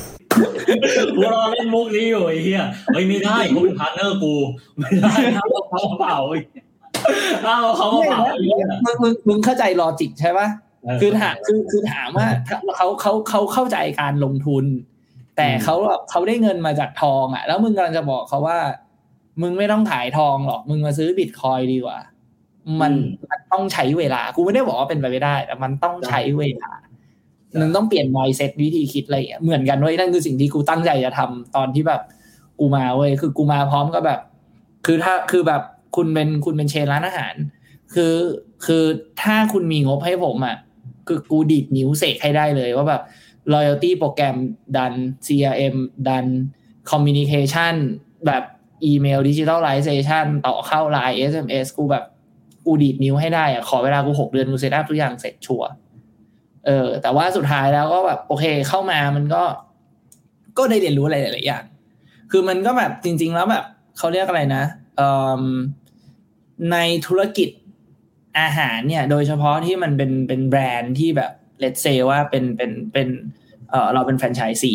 [1.16, 4.34] กูรอเล่นมุกนี้อยู่ไอ้เหี้ยเฮ้ยไม่ได้เขาเป็น partner กู
[4.78, 6.38] ไม่ได้ห้ามเอาเขามาเปล่าไอ้
[7.44, 10.48] ห้ามเอาเขามาเปล่าไอ้เหี้ยมึงมึงมึงเข้าใจลอจิกใช่ปะ
[11.00, 14.64] คือถามคือคือถามว่าถ้าเขาเขาเขาเข้าใจการลงทุน
[15.36, 15.74] แต่เขา
[16.10, 18.58] เขาได้เงินมาจากทองอะ แล้วมึงกำลังจะบอกเขาว่า
[19.42, 21.98] มึงไม่ต้องขายทองหรอก มึงมาซื้อบิตคอยดีกว่า
[22.80, 22.92] มัน
[23.30, 26.70] มันต้องใช้เวลา กูไม่ได้บอกว่าเป็นไปไม่ได้ แต่มันต้องใช้เวลา
[27.58, 32.02] มึงต้องเปลี่ยน mindset วิธีคิดอะไรอย่างเงี้ยเหมือนกันเว้ยนั่นคือสิ่งที่กูตั้งใจจะทำตอนที่แบบ
[32.58, 34.20] กูมาเว้ยคือกูมาพร้อมกับแบบ
[34.86, 35.62] คือถ้าคือแบบ
[35.96, 37.34] คุณเป็นคุณเป็น chain ร้านอาหาร
[37.94, 38.14] คือ
[38.66, 38.84] คือ
[39.22, 40.56] ถ้าคุณมีงบให้ผมอะ
[41.08, 43.02] คือกูดีดนิ้วเสกให้ได้เลยว่าแบบ
[43.52, 44.36] loyalty program
[44.76, 44.92] ดัน
[45.26, 45.76] CRM
[46.08, 46.26] ดัน
[46.90, 47.74] communication
[48.26, 48.42] แบบ
[48.84, 52.04] อีเมล digitalization ต่อเข้า Line SMS กูแบบ
[52.66, 55.68] กูดีดนิ้วให้ได้อะขอเวลากูหกเดือนกู setup ทุกอย่างเสร็จชัวร์
[56.66, 59.42] เออ แต่ว่าสุดท้ายแล้วก็แบบโอเคเข้ามามันก็
[60.58, 61.64] ก็ได้เรียนรู้อะไรหลายๆอย่าง
[62.30, 63.64] คือมันก็แบบจริง ๆ แล้วแบบ
[63.98, 64.64] เขาเรียกอะไรนะ
[64.96, 65.42] เอิ่ม
[66.72, 67.48] ในธุรกิจ
[68.40, 73.08] อาหารเนี่ย โดยเฉพาะที่มันเป็นเป็นแบรนด์ที่แบบ let's say ว่าเป็นเป็นเป็น
[73.70, 74.74] เออเราเป็นแฟรนไชส์ซี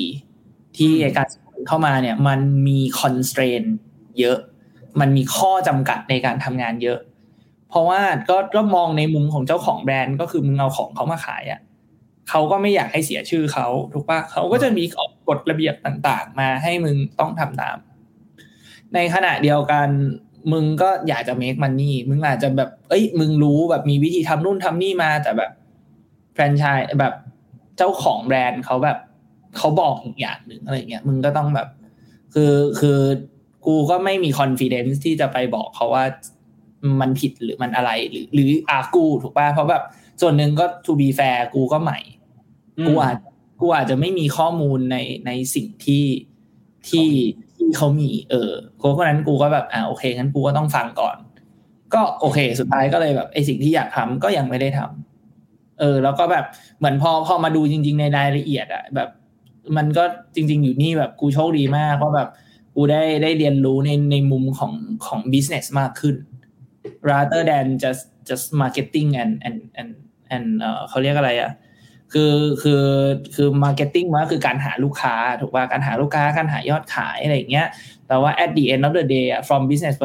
[0.78, 1.28] ที่การ
[1.68, 3.62] เข้ามาเนี่ย มันมี constraint
[4.20, 4.38] เยอะ
[5.00, 7.00] มันมีข้อจำกัดในการทำงานเยอะ
[7.70, 11.60] เพราะว่าก็ก็มองในมุมของเจ้าของแบรนด์ก็คือมึงเอาของเขามาขายอะ่ะ
[12.30, 14.84] เขาก็ไม่อยากให้เสียชื่อเขาถูกปะเขาก็จะมี
[15.28, 17.78] กฎระเบียบต่างๆ มาให้มึงต้องทำตาม
[18.94, 19.90] ในขณะเดียวกัน
[20.54, 25.52] มึงก็อยากจะ make money มึงอาจจะแบบ เอ้ย มึงรู้แบบมีวิธีทำนู่นทำนี่มาแต่แบบ
[26.34, 27.14] แฟรนไชส์แบบ
[27.78, 28.98] เจ้าของแบรนด์เขาแบบ
[29.58, 31.68] เขาบอกอีกอย่างหนึ่งอะไรเงี้ย มึงก็ต้องแบบ
[32.34, 33.00] คือคือ
[33.66, 36.06] กูก็ไม่มี confidence ที่จะไปบอกเขาว่า
[37.02, 39.84] มันผิดหรือมันอะไรหรือ หรืออากูถูกป่ะเพราะแบบ
[40.22, 42.00] ส่วนหนึ่งก็ to be fair กูก็ใหม่
[42.86, 43.18] กูอาจ
[43.62, 46.06] กูอาจจะไม่มีข้อมูลในในสิ่งที่
[46.90, 47.10] ที่
[47.56, 51.18] ที่เขามี เออเพราะนั้นกูก็แบบอ่าโอเคงั้นกูก็ต้องฟังก่อน
[51.94, 56.46] ก็โอเค สุดท้ายก็เลยแบบไอสิ่งที่อยากทำก็ยังไม่ได้ทำเออ แล้วก็แบบ
[56.78, 59.10] เหมือนพอพอมาดูจริง ๆ ในรายละเอียดอะแบบ
[59.78, 60.04] มันก็
[60.36, 62.30] จริง ๆ อยู่นี่แบบกูโชคดีมากเพราะแบบ
[62.76, 64.74] กูได้ได้เรียนรู้ในในมุมของ
[65.06, 66.16] ของ business มากขึ้น
[67.10, 69.92] rather than just just marketing and and and
[70.36, 71.52] and เอ่อเขาเรียกอะไรอะ
[72.14, 72.86] คือคือ
[73.36, 77.68] คือ marketing มันก็คือการหาลูกค้าถูกป่ะการหาลูกค้าการหายอดขายอะไรอย่างเงี้ย
[78.08, 79.96] แต่ว่า at the end of the day อะ from business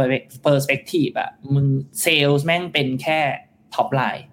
[0.47, 1.67] perspective อะมึง
[2.05, 3.21] sales แม่งเป็นแค่
[3.75, 4.25] top line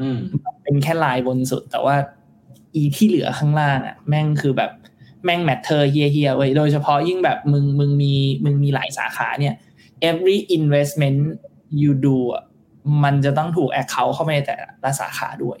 [0.00, 0.18] อืม
[0.62, 1.96] เป็นแค่ลายบนสุด แต่ว่า
[2.74, 4.70] อีที่เหลือข้างล่างอะแม่งคือแบบ
[5.24, 8.12] แม่ง matter เฮียเฮียเว้ยโดยเฉพาะยิ่งแบบมึงมึงมี
[8.44, 9.54] มึงมีหลายสาขาเนี่ย
[10.10, 11.18] every investment
[11.82, 12.44] you do อะ
[13.04, 15.58] มันจะต้องถูก account เข้าไปในแต่ละสาขาด้วย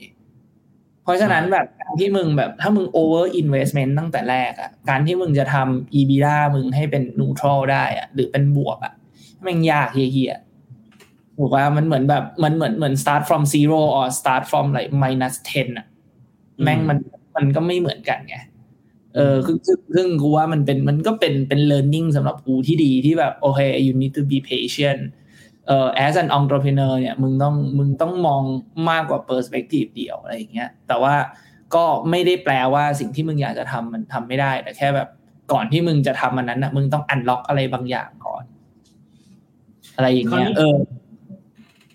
[1.06, 8.92] เพราะฉะนั้นแบบการที่มึงแบบถ้ามึง over investment ตั้งแต่แรกอะการที่มึงจะทำ EBITDA มึงให้เป็น neutral ได้อะหรือเป็นบวกอะ
[9.42, 15.86] แม่งยากเฮียๆบอกว่ามันเหมือนแบบมันเหมือนเหมือน start from zero or start from like minus ten อะ
[16.62, 16.98] แม่งมัน
[17.36, 18.36] มันก็ไม่เหมือนกันไง
[19.14, 25.02] เออคือซึ่งซึ่งกูว่ามันเป็นมันก็เป็นเป็น learning สำหรับกูที่ดีที่แบบโอเค you need to be patient
[25.66, 28.42] เอ่อ as an entrepreneur เนี่ยมึงต้องมึงต้องมอง
[28.90, 31.14] มากกว่า perspective เดียวอะไรอย่างเงี้ยแต่ว่า
[31.74, 35.08] ก็ไม่ได้แปลว่าสิ่งที่มึงอยากจะทำมันทำไม่ได้ แต่แค่แบบ
[35.52, 38.44] ก่อนที่มึงจะทำมันนั้นนะมึงต้อง unlock อะไรบางอย่างก่อน
[39.96, 40.76] อะไรอย่างเงี้ยเออ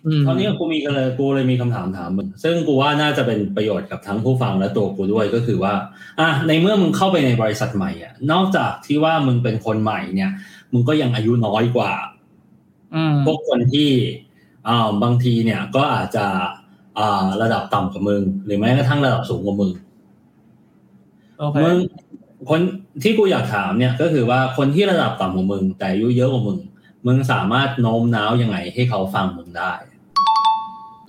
[0.06, 5.74] อืมคราวนี้กูมีกันเลยกูเลยมีคำถามถามมึงซึ่งกูว่าน่าจะเป็นประโยชน์กับทั้งผู้ฟังและตัวกูด้วยก็คือว่า
[6.20, 10.32] อะในเมื่อมึงเข้าไปในบริษัทใหม่อะนอกจากที่ว่ามึงเป็นคนใหม่เนี่ย
[10.74, 12.21] มึงก็ยังอายุน้อยกว่าอืม
[13.26, 13.90] พวกคนที่
[14.68, 16.26] อ่าบางทีเนี่ยก็อาจจะ
[17.00, 19.72] อ่าระดับต่ำกว่ามึง หรือแม้กระทั่งระดับสูงกว่ามึง
[21.40, 21.78] โอเคมึง
[22.50, 22.60] คน
[23.04, 26.60] ที่กูอยากถามเนี่ยก็คือว่าคนที่ระดับต่ำกว่ามึง แต่อายุเยอะกว่ามึง
[27.08, 29.72] มึงสามารถโน้มน้าวยังไงให้เขาฟังมึงได้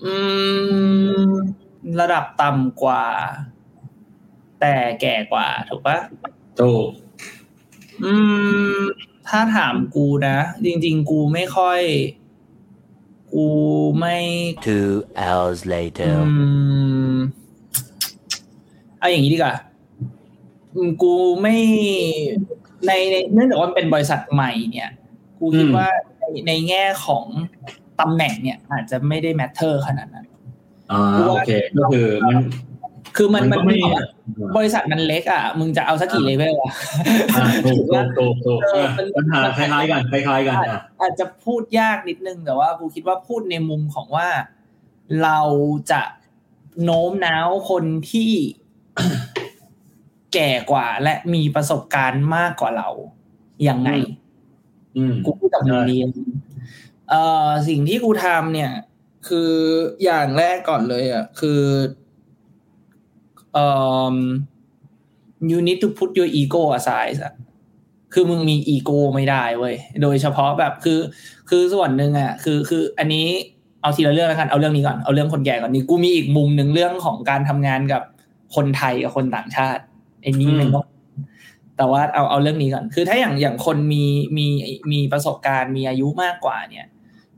[0.05, 0.15] อื
[1.29, 1.33] ม
[2.01, 3.05] ระดับต่ำกว่า
[4.61, 5.99] แต่แก่กว่า ถูกปะ
[6.61, 6.89] ถูก
[8.05, 8.15] อื
[8.79, 8.83] ม
[9.29, 11.81] ถ้าถามกูนะ จริง ๆ กูไม่ค่อย
[13.35, 13.49] กู
[13.99, 14.17] ไม่
[14.67, 14.91] Two
[15.25, 16.15] hours อื later.
[17.15, 17.17] ม
[18.99, 19.57] เอาอย่างนี้ดีกว่า
[20.75, 21.57] อืมกูไม่
[22.87, 24.91] ในในเนื่องจากว่ามันเป็นบริษัทใหม่เนี่ย
[25.39, 27.25] กูคิดอืมว่าในในแง่ของ
[28.01, 30.27] ตำแหน่งเนี่ย อาจจะไม่ได้ matter ขนาดนั้น
[30.93, 32.37] อ่าโอเค ก็คือมัน
[33.17, 33.77] คือมันมันก็ไม่
[34.57, 36.73] บริษัทมันเล็กอะ มึงจะเอาสักกี่เลเวลอะ
[37.35, 44.29] อ่าถูกถูกถูกถูกเออมันปัญหาคล้ายๆกันคล้ายๆกันอะอาจจะพูดยากนิดนึงแต่ว่ากูคิดว่าพูดในมุมของว่า
[45.23, 45.41] เรา
[45.93, 46.03] จะ
[46.85, 48.33] โน้มน้าวคนที่
[50.35, 52.89] แก่กว่าและมีประสบการณ์มากกว่าเรา
[53.69, 53.91] ยังไง
[54.97, 55.97] อืมกูพูดกับมึงดี
[57.11, 58.73] เอ่อสิ่งที่กูทำเนี่ย
[59.29, 59.53] คือ
[60.05, 61.61] อย่างแรกก่อนเลยอะคือ
[63.55, 63.67] เอ่
[64.13, 64.17] อ
[65.51, 67.35] you need to put your ego aside อะ
[68.13, 71.01] คือมึงมีอีโก้ไม่ได้เว้ย โดยเฉพาะแบบคือ
[71.51, 73.27] คือส่วนหนึ่งอะ คือ คือ อันนี้
[73.83, 78.03] เอาทีละเรื่องแล้วกัน เอาเรื่องนี้ก่อน เอาเรื่องคนแก่ก่อนนี่ กูมีอีกมุมหนึ่งเรื่องของการทำงานกับ
[78.55, 79.83] คนไทยกับคนต่างชาติ
[80.23, 80.81] ไอ้นี้มันก็
[81.77, 84.05] แต่ว่าเอา เอาเรื่องนี้ก่อน คือถ้าอย่าง อย่างคนมี
[84.37, 84.47] มี
[84.93, 86.87] มีประสบการณ์ มีอายุมากกว่า เนี่ย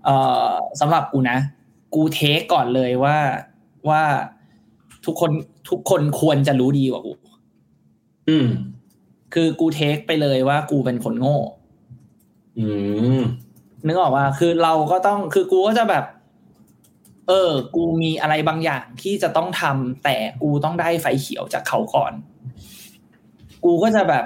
[0.04, 0.16] เอ่
[0.48, 0.50] อ
[0.80, 1.38] สำหรับกูนะ
[1.94, 3.16] กูเทคก่อนเลยว่า
[3.88, 4.02] ว่า
[5.06, 5.30] ทุกคน
[5.68, 7.12] ทุกคนควรจะรู้ดีกว่ากู
[8.28, 8.46] อืม
[9.34, 11.38] คือกูเทคไปเลยว่ากูเป็นคนโง่
[12.58, 12.66] อื
[13.18, 13.22] ม
[13.86, 16.04] นึกออกว่า คือเราก็ต้อง คือกูก็จะแบบ
[17.28, 22.12] เออ กูมีอะไรบางอย่างที่จะต้องทำแต่กูต้องได้ไฟเขียวจากเขาก่อน
[23.64, 24.24] กูก็จะแบบ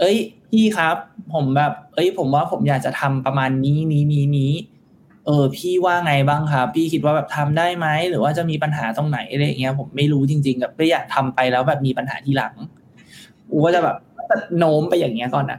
[0.00, 0.16] เอ้ย
[0.50, 0.96] พี่ครับ
[1.34, 12.54] ผมแบบ เอ้ย ผมว่าผมอยากจะทำประมาณนี้นี้นี้นี้เออพี่ว่าไงบ้างครับพี่คิดว่าแบบทำได้ไหมหรือว่าจะมีปัญหาตรงไหนอะไรอย่างเงี้ยผมไม่รู้จริงๆแบบไม่อยากทำไปแล้วแบบมีปัญหาทีหลัง
[13.50, 13.96] กูก็จะแบบ
[14.58, 15.58] โน้มไปอย่างเงี้ยก่อนนะ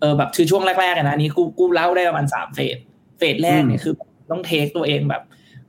[0.00, 2.76] เออแบบคือช่วงแรกๆอะนะอันนี้กูกูเล่าได้ประมาณสามเฟส
[3.18, 3.94] เฟสแรกเนี่ยคือ
[4.30, 5.22] ต้องเทคตัวเองแบบ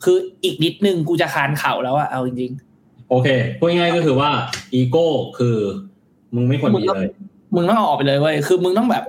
[0.03, 2.51] คืออีกนิดนึงกูจะคานเข่าแล้วอะเอาจริง
[3.09, 3.27] โอเค
[3.59, 4.29] พูดง่ายๆก็คือว่า
[4.73, 5.57] อีโก้คือ
[6.35, 9.03] มึงไม่ควรมีเลยๆมึงต้องเอาออกไปเลยเว้ยคือมึงต้องแบบ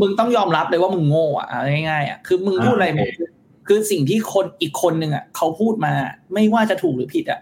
[0.00, 3.08] มึงต้องยอมรับเลยว่ามึงโง่อะเอาง่ายๆอะคือมึงพูดอะไรอ่ามึง
[3.66, 5.92] คือสิ่งที่คนอีกคนหนึ่งอะเขาพูดมา
[6.34, 7.40] ไม่ว่าจะถูกหรือผิดอะ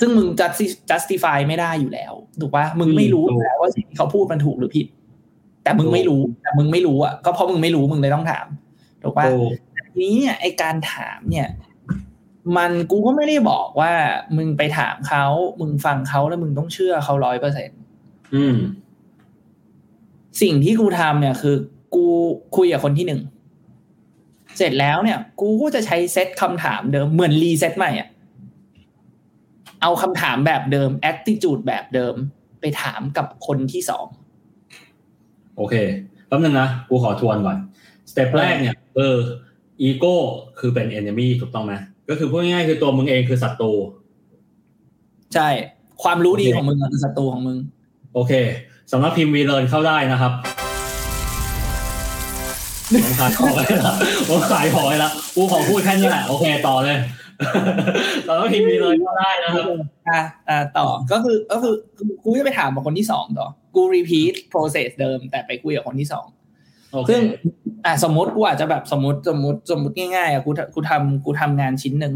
[0.00, 4.86] ซึ่งมึง justi- justify ไม่ได้อยู่แล้วถูกปะมึงไม่รู้อยู่แล้วว่าสิ่งที่เขาพูดมันถูกหรือผิด
[5.62, 8.46] แต่มึงไม่รู้แต่มึงไม่รู้อะก็เพราะมึงไม่รู้มึงเลยต้องถาม
[9.02, 9.48] ถูกปะโอ้
[9.94, 11.48] ทีนี้เนี่ยไอการถามเนี่ย
[12.56, 13.92] มันกูก็ไม่ได้บอกว่า
[14.36, 15.24] มึงไปถามเขา
[15.60, 17.70] มึงฟังเขาแล้วมึงต้องเชื่อเขาร้อยเปอร์เซ็น
[18.34, 18.56] อืม
[20.42, 21.56] สิ่งที่กูทำเนี่ยคือ
[21.94, 22.06] กู
[22.56, 23.20] คุยกับคนที่หนึ่ง
[24.60, 28.08] เสร็จแล้วเนี่ย กูก็จะใช้เซตคำถามเดิมเหมือนรีเซ็ตใหม่อะ
[29.82, 32.14] เอาคำถามแบบเดิม attitude แบบเดิม
[32.60, 34.06] ไปถามกับคนที่สอง
[35.56, 35.74] โอเค
[36.26, 37.56] แป๊บนึงนะ กูขอทวนก่อน
[38.10, 39.18] step แรกเนี่ยเออ
[39.82, 40.16] อีโก้
[40.58, 41.74] คือเป็น enemy ถูกต้องไหม
[42.08, 43.72] ก็คือพูดง่ายๆคือตัวมึงเองคือศัตรู
[45.34, 45.48] ใช่
[46.02, 47.58] ความรู้ดีโอเคของมึงอะคือศัตรูของมึง
[48.14, 48.32] โอเค
[48.92, 50.32] สำนักพิมพ์วีเลิร์นเข้าได้นะครับ
[52.92, 53.94] ผมขายของไปละ
[54.28, 56.98] ผมขายของไปละกูขอพูดแค่นี้แหละโอเคต่อเลย
[58.26, 59.64] สำนักพิมพ์วีเลิร์นเข้าได้นะครับ
[60.08, 61.74] อะอะต่อก็คือก็คือ
[62.24, 66.26] กูจะไปถามกับคนที่สองต่อกู repeat process เดิม แต่ไปคุยกับคนที่สอง
[66.92, 67.20] โอเคซึ่ง
[67.84, 72.14] อะสมมติกูอาจจะแบบสมมติสมมติสมมติง่ายๆอะกูกูทำกูทำงานชิ้นหนึ่ง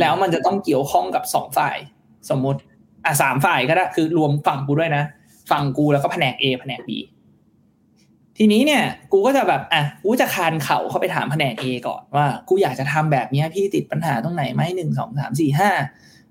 [0.00, 1.76] แล้วมันจะต้องเกี่ยวข้องกับสองฝ่าย
[2.30, 2.60] สมมติ
[3.04, 5.04] อะสามฝ่ายก็ได้คือรวมฝั่งกูด้วยนะ
[5.50, 6.90] ฝั่งกูแล้วก็แผนก A แผนก B
[8.38, 15.70] ทีนี้เนี่ยกูก็จะแบบอะกูจะคานเข่าเข้าไปถามแผนก A ก่อนว่า กูอยากจะทำแบบเนี้ยพี่ติดปัญหาตรงไหนไหมหนึ่งสองสามสี่ห้า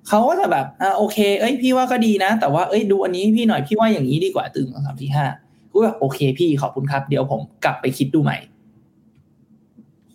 [0.08, 5.26] เขาก็จะแบบอะโอเค เอ้ยพี่ว่าก็ดีนะ แต่ว่าเอ้ยดูอันนี้พี่หน่อยพี่ว่าอย่างนี้ดีกว่าตึงสองสามสี่ห้า
[5.72, 8.38] กูแบบโอเคพี่ขอบคุณครับ เดี๋ยวผมกลับไปคิดดูใหม่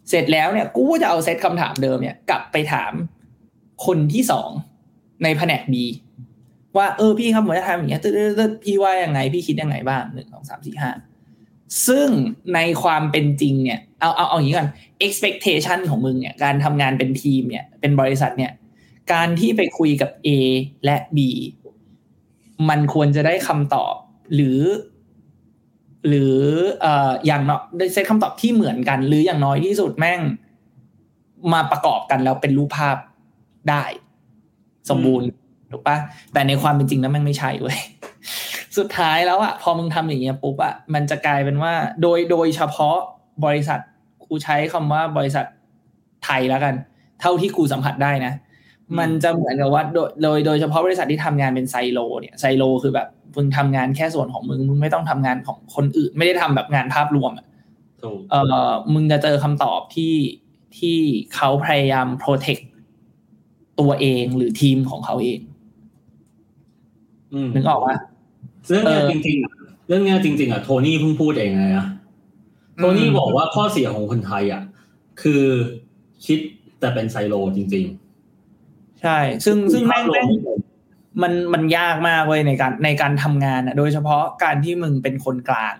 [0.08, 2.92] เสร็จแล้วเนี่ย กูก็จะเอาเซตคำถามเดิมเนี่ยกลับไปถาม
[3.86, 4.50] คนที่สอง
[5.22, 5.74] ในแผนก B
[6.76, 8.02] ว่าเออพี่ครับผมจะทำอย่างเงี้ย
[8.64, 10.90] พี่ว่ายังไงพี่คิดยังไงบ้างหนึ่งสองสามสี่ห้า
[11.86, 12.08] ซึ่ง
[12.54, 14.68] ในความเป็นจริงเนี่ยเอาเอาเอาอย่างนี้ก่อน
[15.06, 18.52] expectation ของมึงเนี่ยการทำงานเป็นทีมเนี่ยเป็นบริษัทเนี่ย
[19.12, 20.28] การที่ไปคุยกับ A
[20.84, 21.18] และ B
[22.68, 23.94] มันควรจะได้คำตอบ
[24.34, 24.60] หรือ
[26.08, 26.36] หรือ
[26.80, 30.20] เอ่ออย่างเนาะได้เซตคำตอบที่เหมือนกัน หรืออย่างน้อยที่สุดแม่ง
[31.52, 32.96] มาประกอบกันแล้วเป็นรูปภาพ
[33.70, 33.84] ได้
[34.90, 35.26] สมบูรณ์
[35.72, 35.96] ถูกปะ
[36.32, 37.78] แต่ในความเป็นจริงแล้วแม่งไม่ใช่เว้ย
[38.78, 42.96] สุดท้ายแล้วอะพอมึงทำอย่างเงี้ยปุ๊บอะมันจะกลายเป็นว่า โดยโดยเฉพาะ
[43.44, 43.80] บริษัท
[44.24, 45.44] กูใช้คำว่าบริษัท
[46.24, 46.74] ไทยแล้วกัน
[47.20, 48.32] เท่าที่กูสัมผัสได้นะ
[48.98, 57.46] มันจะเหมือนกับว่าโดยโดยโดยเฉพาะบริษัทที่ทำงานเป็นไซโล เนี่ยไซโลคือแบบมึงทำงานแค่ส่วนของมึงมึงไม่ต้องทำงานของคนอื่น ไม่ได้ทำแบบงานภาพรวมอะ
[58.02, 58.34] ถูกเอ
[58.68, 60.14] อมึงจะเจอคำตอบที่
[60.78, 60.98] ที่
[61.34, 62.64] เขาพยายาม protect
[63.80, 65.40] ตัวเองหรือทีมของเขาเอง
[67.34, 67.94] อืมนึกออกว่า
[68.68, 69.52] เรื่องเนี้ยเออจริงๆอะ
[69.88, 71.86] เรื่องเนี้ยจริง ๆอะโทนี่เพิ่งพูดเองเลยนะ
[72.76, 74.62] โทนี่บอกว่าข้อเสียของคนไทยอะ
[75.22, 75.44] คือ
[76.26, 76.38] คิด
[76.80, 77.86] แต่เป็นไซโลจริง
[79.02, 80.58] ใช่ ซึ่งๆซึ่งแม่งภาพรวแม่งไม่เป็น
[81.22, 85.76] มันมันยากมากเว้ยในการในการทำงานอะโดยเฉพาะการที่มึงเป็นคนกลาง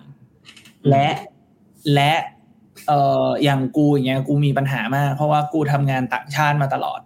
[0.89, 1.07] และ
[1.93, 2.13] และ
[2.87, 6.99] เอ่ออย่างกูอย่างเงี้ยกูมีปัญหามาก เพราะว่ากูทำงานต่างชาติมาตลอด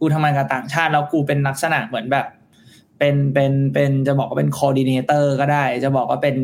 [0.00, 2.26] กูทำงานกับต่างชาติแล้วกูเป็นลักษณะเหมือนแบบ
[3.00, 6.36] เป็นเป็นเป็นจะบอกว่าเป็น coordinator ก็ได้ จะบอกว่าเป็น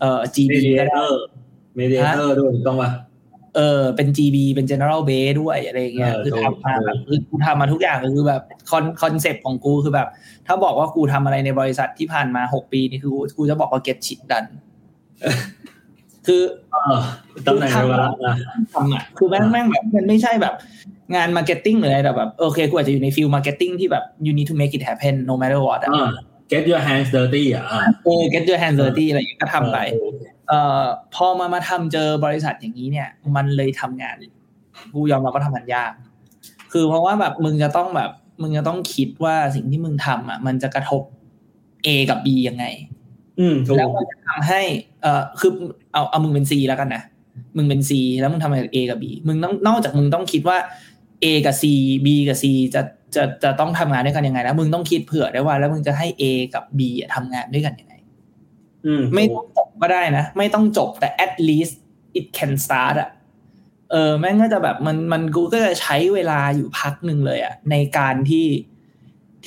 [0.00, 1.20] เอ่อเม GB เดียก็เตได้อร์
[1.76, 2.90] เมเดียเตอร์ด้วยถูกต้องป่ะ
[3.56, 10.08] เออเป็น GB เป็น general base ด้วยอะไรอย่างเงี้ยเออคือถูกทำมาแบบถูกคือกูทำมาทุกอย่างคือแบบคอนคอนเซปต์ของกูคือแบบ
[10.46, 14.48] ถ้าบอกว่ากูทำอะไรในบริษัทที่ผ่านมาหกปีนี่คือกูกูจะบอกว่า get shit done
[16.26, 17.02] คือเออ
[17.46, 18.34] ตำแหน่งเดียวกันละนะ
[18.74, 20.54] ทำอะคือแม่งแม่งแบบมันไม่ใช่แบบ
[21.14, 25.80] งาน marketing หรืออะไรแต่แบบโอเคกูอาจจะอยู่ใน field marketing ที่แบบ you need to make it happen no matter what
[25.84, 26.10] อะอ่า
[26.52, 30.10] get your hands dirty อะอ่าเออ get your hands dirty อะไรอย่างเงี้ยก็ทำไปเออ
[30.48, 34.16] เอ่อพอมามาทำเจอบริษัทอย่างนี้เนี่ย มันเลยทำงาน
[34.94, 35.92] กูยอมรับว่าทำงานยาก
[36.72, 38.10] คือเพราะว่าแบบมึงจะต้องแบบ
[38.42, 41.02] มึงจะต้องคิดว่าสิ่งที่มึงทำอะ มันจะกระทบ
[41.86, 42.64] A กับ B ยังไง
[43.40, 44.62] อืมถูกแล้วมันจะทำให้
[45.02, 45.52] เอ่อคือ
[45.92, 47.02] เอาเอามึงเป็น C แล้วกันนะ
[47.56, 47.90] มึงเป็น C
[48.20, 50.58] แล้วมึงทำอะไรกับ A กับ B มึงต้องนอกจากมึงต้องคิดว่า
[51.22, 51.64] A กับ C
[52.04, 52.82] B กับ C จะ
[53.14, 56.22] จะจะต้องทำงานด้วยกันยังไงแล้วมึงต้องคิดเผื่อได้วยว่า แล้วมึงจะให้ A
[56.54, 57.94] กับ B อะทำงานด้วยกันยังไง
[58.86, 61.74] อืมไม่ต้องจบก็ได้นะ ไม่ต้องจบแต่ at least
[62.18, 63.10] it can start อะ
[63.90, 68.46] เออแม่งก็จะแบบมันมันกูก็จะใช้เวลาอยู่พักหนึ่งเลยอะในการที่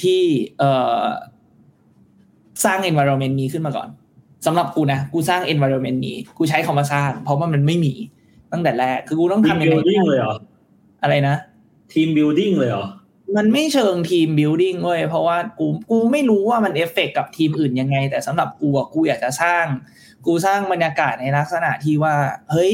[0.01, 0.21] ที่
[0.59, 1.05] เอ่อ
[2.65, 3.89] สร้าง environment นี้ขึ้นมาก่อน
[4.45, 7.93] สำหรับกูนะ กูสร้าง environment นี้ กูใช้คำว่าสร้าง เพราะว่ามันไม่มี
[8.51, 10.35] ตั้งแต่แรก คือกูต้องทีมทำบิยังไง building เลยเหรอ
[11.03, 11.35] อะไรนะ
[11.93, 12.87] team building เลยเหรอ
[13.37, 19.65] มันไม่เชิง team building เว้ยเพราะว่ากูกูไม่รู้ว่ามันเอฟเฟกกับทีมอื่นยังไง แต่สำหรับกูอะกูอยากจะสร้าง
[20.25, 22.15] กูสร้างบรรยากาศในลักษณะที่ว่า
[22.51, 22.73] เฮ้ย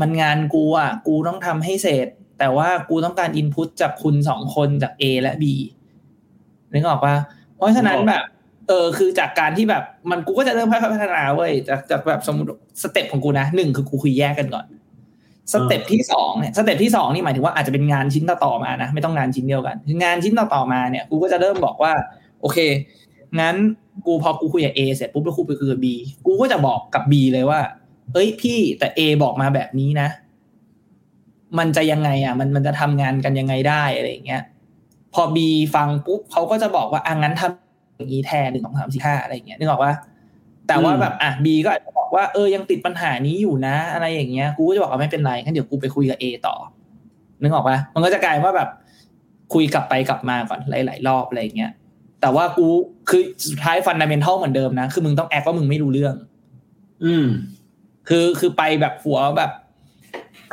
[0.00, 2.06] มันงานกูอะกูต้องทำให้เสร็จ
[2.38, 5.44] แต่ว่ากูต้องการ input จากคุณสองคนจาก A และ B
[6.72, 7.14] นึกออกปะ
[7.56, 8.22] เพราะฉะนั้นแบบ
[8.68, 12.48] เออคือจากการที่แบบมันกูก็จะเริ่มพัฒนาเว้ยจากจากแบบสมมติ
[12.82, 14.66] step ของกูนะหนึ่งคือกูคุยแยกกันก่อน
[15.52, 21.92] step ที่สองเนี่ย step ที่สองนี่หมายถึงว่าอาจจะเป็นงานชิ้นต่อๆมานะไม่ต้องงานชิ้นเดียวกันคืองานชิ้นต่อๆมาเนี่ยกูก็จะเริ่มบอกว่า
[22.40, 22.58] โอเค
[23.40, 23.54] งั้น
[24.06, 25.86] กูพอกูคุยกับ A เสร็จปุ๊บแล้วกูไปคุยกับ B
[26.26, 27.60] กูก็จะบอกกับ B เลยว่า
[28.12, 30.08] เอ้ยพี่แต่ A บอกมาแบบนี้นะ
[31.58, 34.42] มันจะยังไงอะ มันมันจะทำงานกันยังไงได้อะไรอย่างเงี้ย
[35.14, 35.38] พอ B
[35.74, 39.92] ฟังปุ๊บเขาก็จะบอกว่าอะงั้นทำอย่างนี้แทนหนึ่งสองสามสี่ห้าอะไรอย่างเงี้ยนึกออกว่า
[40.70, 46.54] แต่ว่าแบบอะ B ก็อาจจะบอกว่าเออยังติดปัญหานี้อยู่นะ อะไรอย่างเงี้ยกูก็จะบอกว่าไม่เป็นไรงั้นเดี๋ยวกูไปคุยกับ A ต่อ
[47.40, 48.68] นึกออกปะมันก็จะกลายว่าแบบ
[49.54, 51.72] คุยกลับไปกลับมาก่อนหลาย ๆ รอบอะไรอย่างเงี้ย
[52.20, 52.66] แต่ว่ากู
[53.08, 56.14] คือสุดท้าย fundamental เหมือนเดิมนะ คือมึงต้อง act ว่ามึงไม่รู้เรื่อง
[57.04, 57.26] อืม
[58.08, 59.50] คือคือไปแบบหัวแบบ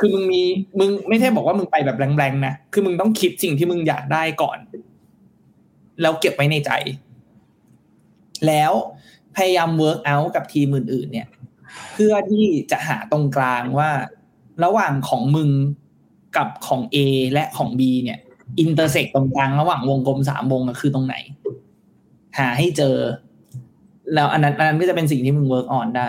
[0.04, 0.42] ือมึงมี
[0.78, 4.58] มึงไม่ใช่บอกว่ามึงไปแบบแรงๆนะคือมึงต้องคิดสิ่งที่มึงอยากได้ก่อน
[6.00, 6.70] แล้วเก็บไว้ในใจ
[8.46, 8.72] แล้ว
[9.38, 11.28] พยายาม work out กับทีมอื่นๆ เนี่ย
[11.92, 13.90] เพื่อที่จะหาตรงกลางว่า
[14.64, 15.50] ระหว่างของมึง
[16.36, 16.96] กับของ A
[17.32, 18.18] และของ B เนี่ย
[18.60, 21.14] intersect ตรงกลางระหว่างวงกลมสามวงอะคือตรงไหน
[22.38, 22.96] หาให้เจอ
[24.14, 26.08] แล้วอันนั้นอันนั้นก็จะเป็นสิ่งที่มึง work on ได้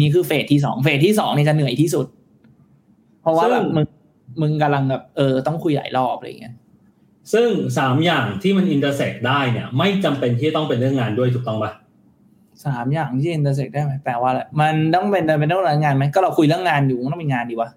[0.00, 2.06] นี่คือ phase ที่สอง phaseที่สองนี่จะเหนื่อยที่สุด
[3.22, 3.86] เพราะว่าแบบซึ่งมึง
[4.40, 6.54] มึงกำลังแบบเออต้องคุยหลายรอบอะไรอย่างเงี้ย
[7.32, 11.72] ซึ่งสามอย่างที่มัน intersect ได้เนี่ย ไม่จำเป็นที่ต้องเป็นเรื่องงานด้วยถูกต้องปะ
[12.64, 17.70] สามอย่างที่ intersect ได้ไหมแปลว่าอะไรมันต้องเป็นเป็นต้องเรื่องงานไหมก็เราคุยเรื่องงานอยู่มันต้องเป็นงานดิวะ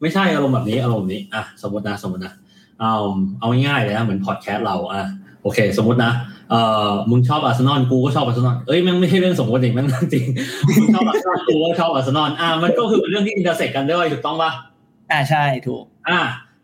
[0.00, 2.32] ไม่ใช่อารมณ์แบบนี้อารมณ์แบบนี้อะสมมตินะสมมตินะ
[2.80, 2.94] เอา
[3.38, 5.02] เอาง่ายๆเลยนะเหมือนพอดแคสต์เราอะ
[5.42, 6.12] โอเค สมมตินะ
[6.50, 10.26] เอ่อมึงชอบอาร์เซนอลกูก็ชอบอาร์เซนอลเอ้ยแม่งไม่ใช่เรื่องสมมติจริงแม่งเรื่องจริง
[10.66, 14.50] มึงชอบอาร์เซนอลกูก็ชอบอาร์เซนอลอะมันก็คือเป็นเรื่องที่ intersect กันด้วยถูกต้องปะ
[15.12, 16.18] อ่าใช่ถูก อะ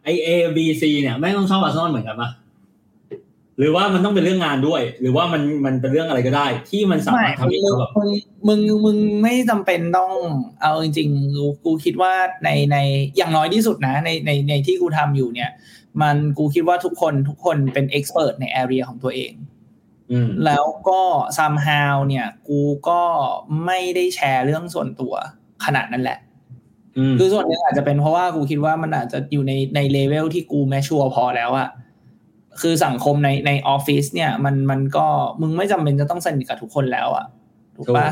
[0.04, 2.30] ไอ A B C เนี่ยแม่งต้องชอบอาร์เซนอลเหมือนกันปะ
[3.60, 8.10] หรือว่ามันต้องเป็นเรื่องงานด้วย หรือว่ามันมันเป็นเรื่องอะไรก็ได้ ที่มันสามารถทำให้มึงเขาแบบมึง
[8.48, 10.12] มึงมึงไม่จำเป็นต้อง
[10.62, 12.12] เอาจริงๆกูกูคิดว่า
[12.44, 12.76] ในใน
[13.16, 15.50] อย่างน้อยที่สุดนะ ในในในที่กูทำอยู่เนี่ย
[16.02, 19.32] มันกูคิดว่าทุกคนทุกคนเป็น expert ใน area ของตัวเอง
[20.10, 21.00] อืมแล้วก็
[21.38, 23.02] somehow เนี่ย กูก็
[23.66, 25.14] ไม่ได้แชร์เรื่องส่วนตัว
[25.64, 26.18] ขนาดนั้นแหละ
[26.98, 31.68] อืมคือส่วนหนึ่งอาจจะเป็นเพราะว่ากูคิดว่ามันอาจจะอยู่ในในเลเวลที่กูแมชชัวพอแล้วอะ
[32.60, 35.06] คือสังคมในในออฟฟิศเนี่ย มันมันก็
[35.40, 37.26] มึงไม่จำเป็นจะต้องสนิทกับทุกคนแล้วอะ
[37.76, 38.08] ถูกปะ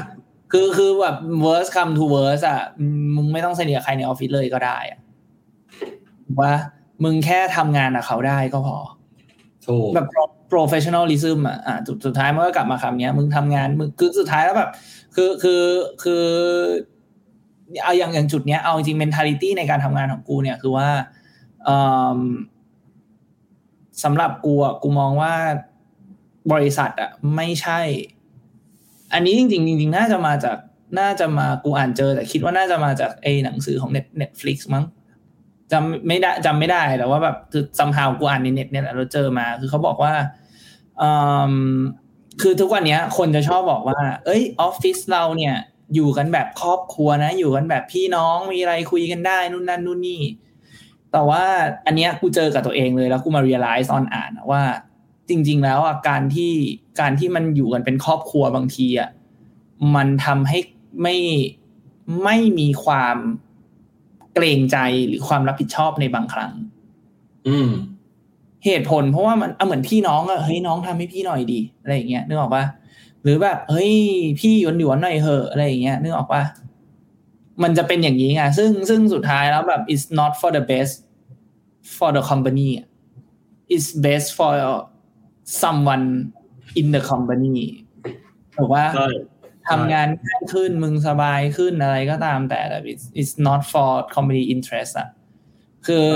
[0.53, 2.61] คือคือแบบ worst come to worst อะ
[3.17, 4.99] มึงไม่ต้องสนิทกับใครในออฟฟิศเลยก็ได้อะ
[6.27, 6.55] ถูกปะ
[7.05, 8.79] มึงแค่ทำงานกับเขาได้ก็พอ
[9.67, 14.71] ถูกแบบ pro- professionalism อะอะสุดสุดท้ายมันก็กลับมาคำเนี้ยมึงทำงานมึงคือสุดท้ายแล้วแบบ
[15.15, 15.63] คือคือ
[16.03, 16.25] คือ
[17.85, 20.89] เอาอย่างอย่างจุดเนี้ยเอาจริง mentality ในการทำงานของกูเนี่ยคือว่า
[21.65, 21.79] เอิ่
[22.17, 22.19] ม
[24.03, 25.35] สำหรับกูอะกูมองว่า
[26.53, 27.81] บริษัทอะไม่ใช่
[29.13, 30.57] อันนี้จริงๆจริงๆน่าจะมาจาก
[30.99, 34.85] น่าจะมากูอ่านเจอ แต่คิดว่าน่าจะมาจากไอ้หนังสือของ Net Netflix มั้ง
[35.73, 40.13] จำไม่ได้จำไม่ได้แต่ว่าแบบคือซัมฮาวกูอ่านในเน็ตเนี่ยและเราเจอมา คือเขาบอกว่า
[41.03, 41.11] อื
[41.53, 41.55] ม
[42.43, 45.55] คือทุกวันนี้คนจะชอบบอกว่า เอ้ยออฟฟิศเราเนี่ย
[45.95, 50.23] อยู่กันแบบครอบครัวนะ อยู่กันแบบพี่น้องมีอะไรคุยกันได้นู่นนั่นนู่นนี่
[51.13, 51.43] แต่ว่า
[51.87, 54.63] อันเนี้ยกูเจอกับตัวเองเลยแล้วกูมา realize ตอนอ่านว่า
[55.29, 56.53] จริง ๆ แล้วอะการที่
[57.01, 59.11] การที่มันอยู่กันเป็นครอบครัวบางทีอะ
[59.95, 60.59] มันทำให้
[61.03, 61.17] ไม่
[62.25, 63.17] ไม่มีความ
[64.35, 66.53] เกรงใจหรือความรับผิดชอบในบางครั้ง
[67.49, 67.71] อืม
[68.65, 72.65] เหตุผลเพราะว่ามันเอาเหมือนพี่น้องอะเฮ้ยน้องทำให้พี่หน่อยดีอะไรอย่างเงี้ยนึกออกปะ
[73.23, 73.93] หรือแบบเฮ้ย
[74.41, 76.43] พี่หยวนหยวนหน่อยเหอะอะไรอย่างเงี้ยนึกออกปะ
[77.63, 80.95] มันจะเป็นอย่างนี้ไงซึ่งซึ่งสุดท้ายแล้วแบบ it's not for the best
[81.97, 82.87] for the company อะ
[83.75, 84.53] it's best for
[85.63, 86.07] someone
[86.81, 87.59] in the company
[88.57, 89.09] ถูกปะใช่
[89.69, 95.09] ทำงานง่ายขึ้นมึงสบายขึ้นอะไรก็ตามแต่แต่ it's, it's not for company interest อะ
[95.87, 96.09] คือ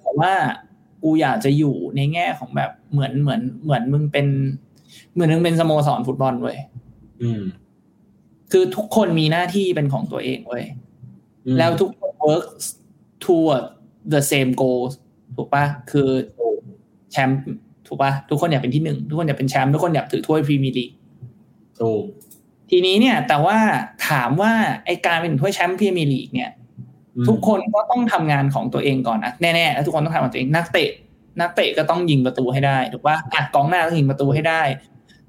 [0.00, 0.32] แต่ว่า
[1.02, 4.26] กูอยากจะอยู่ในแง่ของแบบเหมือนเหมือนเหมือนมึงเป็น
[5.12, 6.58] เหมือนมึงเป็นสโมสรฟุตบอลเว้ย
[7.22, 7.42] อืม
[8.52, 10.64] คือทุกคนมีหน้าที่เป็นของตัวเองเว้ย
[11.58, 12.44] แล้วทุกคน work
[13.24, 13.64] toward
[14.12, 14.82] the same goal
[15.36, 16.08] ถูกปะคือ
[17.12, 17.40] แชมป์
[17.86, 20.90] ถูกปะทุกคนอยากเป็นที่หนึ่งทุกคนอยากเป็นแชมป์ทุกคนอยากถือถ้วยพรีเมียร์ลีก
[21.80, 22.02] ถูก
[22.70, 23.58] ทีนี้เนี่ย แต่ว่า
[24.08, 24.52] ถามว่า
[24.86, 26.50] ไอการเป็นถ้วยแชมป์พรีเมียร์ลีกเนี่ย
[27.28, 30.90] ทุกคนก็ต้องทำงานของตัวเงก่อนนะแน่ๆแล้วทุกคนต้องทำของตัวเองนักเตะ
[31.40, 34.62] นักเตะก็ต้องยิงประตูให้ได้ถูกปะอะกองหน้าต้องยิงประตูให้ได้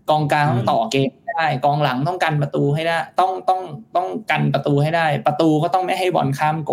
[0.09, 3.61] กองกลางต้องต่อเกมให้ ได้กองหลังต้องกันประตูให้ได้ ต้องต้อง
[3.95, 6.71] ต้องกันประตูให้ได้ ประตูก็ต้องไม่ให้บอลข้ามโก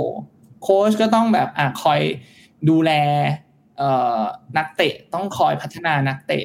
[0.62, 2.00] โค้ชก็ต้องแบบอะคอย
[2.68, 2.90] ดูแล
[3.78, 4.20] เอ่อ
[4.56, 6.44] นักเตะต้องคอยพัฒนานักเตะ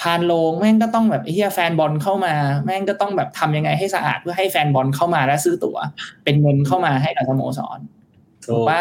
[0.00, 2.34] พานโลงแม่งก็ต้องแบบไอ้เหี้ยแฟนบอลเข้ามา
[2.64, 5.78] แม่งก็ต้องแบบทำยังไงให้สะอาดเพื่อให้แฟนบอลเข้ามาและซื้อตั๋ว
[6.24, 7.78] เป็นเงินเข้ามาให้กับสโมสร
[8.44, 8.80] ถูกปะ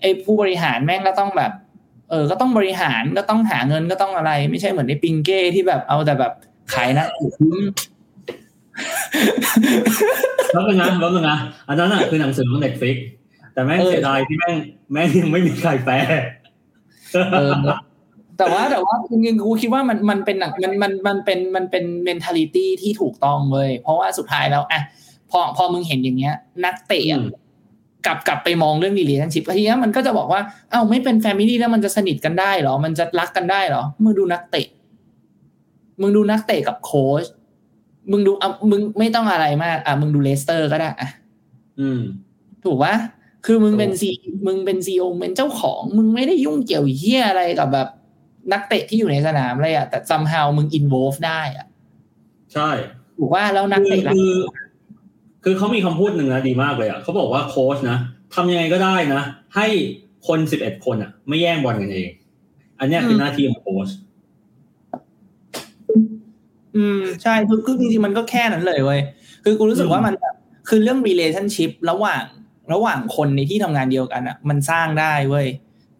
[0.00, 1.52] ไอ้ผู้บริหารแม่งก็ต้องแบบ
[2.10, 6.32] เออ ก็ต้องบริหารก็ต้องหาเงินก็ต้องอะไร ไม่ใช่เหมือนในปิงเก้ที่แบบเอาแต่แบบ
[6.74, 7.56] ขายนะคุ้ม
[10.52, 11.36] แล้วเป็นนะแล้วเป็นนะ
[11.68, 12.96] อันนั้นอะคือหนังสือของเน็ตฟิก
[13.54, 14.54] แต่แม่งเสียดายที่แม่ง
[14.92, 15.94] แม่งยังไม่มีใครแปล
[17.32, 17.52] เออ
[18.38, 24.80] แต่ว่าแต่ว่าจริงๆกูคิดว่ามันมันเป็นหนักมันมันมันเป็นมันเป็น mentality ที่ถูกต้องเลยเพราะว่าสุดท้ายแล้วอะ
[25.30, 27.22] พอพอมึงเห็นอย่างเงี้ย นักเตะอะ
[28.06, 34.66] กลับกลับไปมองเรื่อง relationship ทีนี้มันก็จะบอกว่าเอ้าไม่เป็น family แล้วมันจะสนิทกันได้เหรอ มันจะรักกันได้เหรอมึงดูนักเตะ
[36.00, 37.24] มึงดูนักเตะกับโค้ช
[38.10, 41.10] มึงดูอะมึงไม่ต้องอะไรมากอะมึงดูเลสเตอร์ก็ได้อะ
[41.80, 42.00] อืม
[42.64, 42.94] ถูกปะ
[43.46, 44.10] คือมึงเป็น C
[44.46, 47.88] มึงเป็น CEO เป็นเจ้าของ มึงไม่ได้ยุ่งเกี่ยวเหี้ยอะไรกับแบบ
[48.52, 51.66] นักเตะที่อยู่ในสนามเลยอะแต่ somehow มึง involve ได้อะ
[52.54, 52.70] ใช่
[53.18, 54.36] ถูกว่าแล้วนักคือเตะรักคือ
[55.44, 57.98] คือเขามีคำพูดหนึ่งนะดีมากเลยอะเขาบอกว่าโค้ชนะ
[58.34, 59.22] ทำยังไงก็ได้นะ
[59.56, 59.66] ให้
[60.28, 62.10] คนสิบเอ็ดคนอะ ไม่แย่งบอลกันเอง
[62.78, 63.88] อันเนี้ยคือหน้าที่ของโค้ช
[66.76, 69.00] อืมใช่คือคือจริงๆมันก็แค่นั้นเลยเว้ย
[69.44, 70.34] คือกูรู้สึกว่ามันแบบ
[70.68, 72.24] คือเรื่อง relationship ระหว่าง
[72.72, 75.46] ระหว่างคนในที่ทำงานเดียวกันอะ มันสร้างได้เว้ย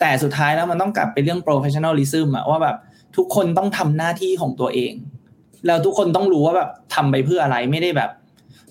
[0.00, 2.76] แต่สุดท้ายแล้วมันต้องกลับไปเรื่อง professionalism อะว่าแบบ
[3.16, 4.92] ทุกคนต้องทำหน้าที่ของตัวเอง
[5.66, 8.10] แล้วทุกคนต้องรู้ว่าแบบทำไปเพื่ออะไรไม่ได้แบบ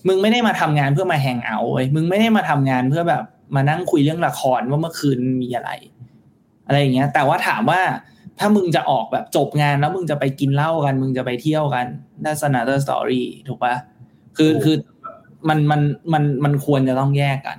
[0.06, 3.22] มึงไม่ได้มาทำงานเพื่อมาแฮงเอาท์เว้ยมึงไม่ได้มาทำงานเพื่อแบบ
[3.54, 5.70] มานั่งคุยเรื่องละครว่าเมื่อคืนมีอะไร
[6.66, 7.80] อะไรอย่างเงี้ย แต่ว่าถามว่า
[8.38, 11.86] ถ้ามึงจะออกแบบจบงานแล้วมึงจะไปกินเหล้ากัน มึงจะไปเที่ยวกัน
[12.24, 13.74] that's another story ถูกปะ
[14.36, 14.76] คือคือ
[15.48, 15.80] มันมัน
[16.12, 17.58] มันมันควรจะต้องแยกกัน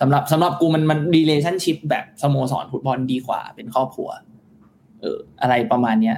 [0.00, 4.08] สำหรับสำหรับกูมันมัน relationship แบบสโมสรฟุตบอลดีกว่า เป็นครอบครัว
[5.00, 6.16] เอออะไรประมาณเนี้ย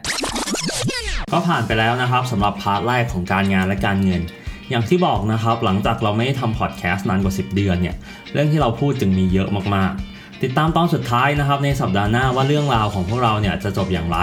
[1.32, 4.22] ก็ผ่านไปแล้วนะครับสำหรับ part แรกของการงานและการเงิน
[4.70, 7.96] อย่างที่บอกนะครับ หลังจากเราไม่ได้ทำพอดแคสต์นานกว่า 10 เดือนเนี่ย
[8.32, 14.18] เรื่องที่เราพูดจึงมีเยอะมากๆ ติดตามตอนสุดท้ายนะครับในสัปดาห์หน้าว่าเรื่องราวของพวกเราเนี่ยจะจบอย่างไร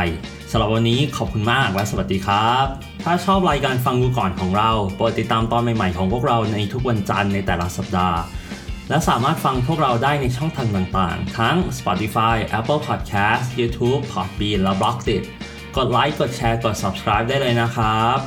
[0.51, 2.65] สำหรับวันนี้ขอบคุณมากและสวัสดีครับ
[3.03, 8.19] ถ้าชอบรายการฟังดูก่อนของเราโปรดติดตามตอนใหม่ๆของพวกเราในทุกวันจันทร์ในแต่ละสัปดาห์
[8.89, 15.23] และสามารถฟังพวกเราได้ในช่องทางต่างๆ ทั้ง Spotify, Apple Podcast, YouTube, Podbean และ b l o g d i t
[15.77, 18.17] กดไลค์กดแชร์กด subscribe ได้เลยนะครับ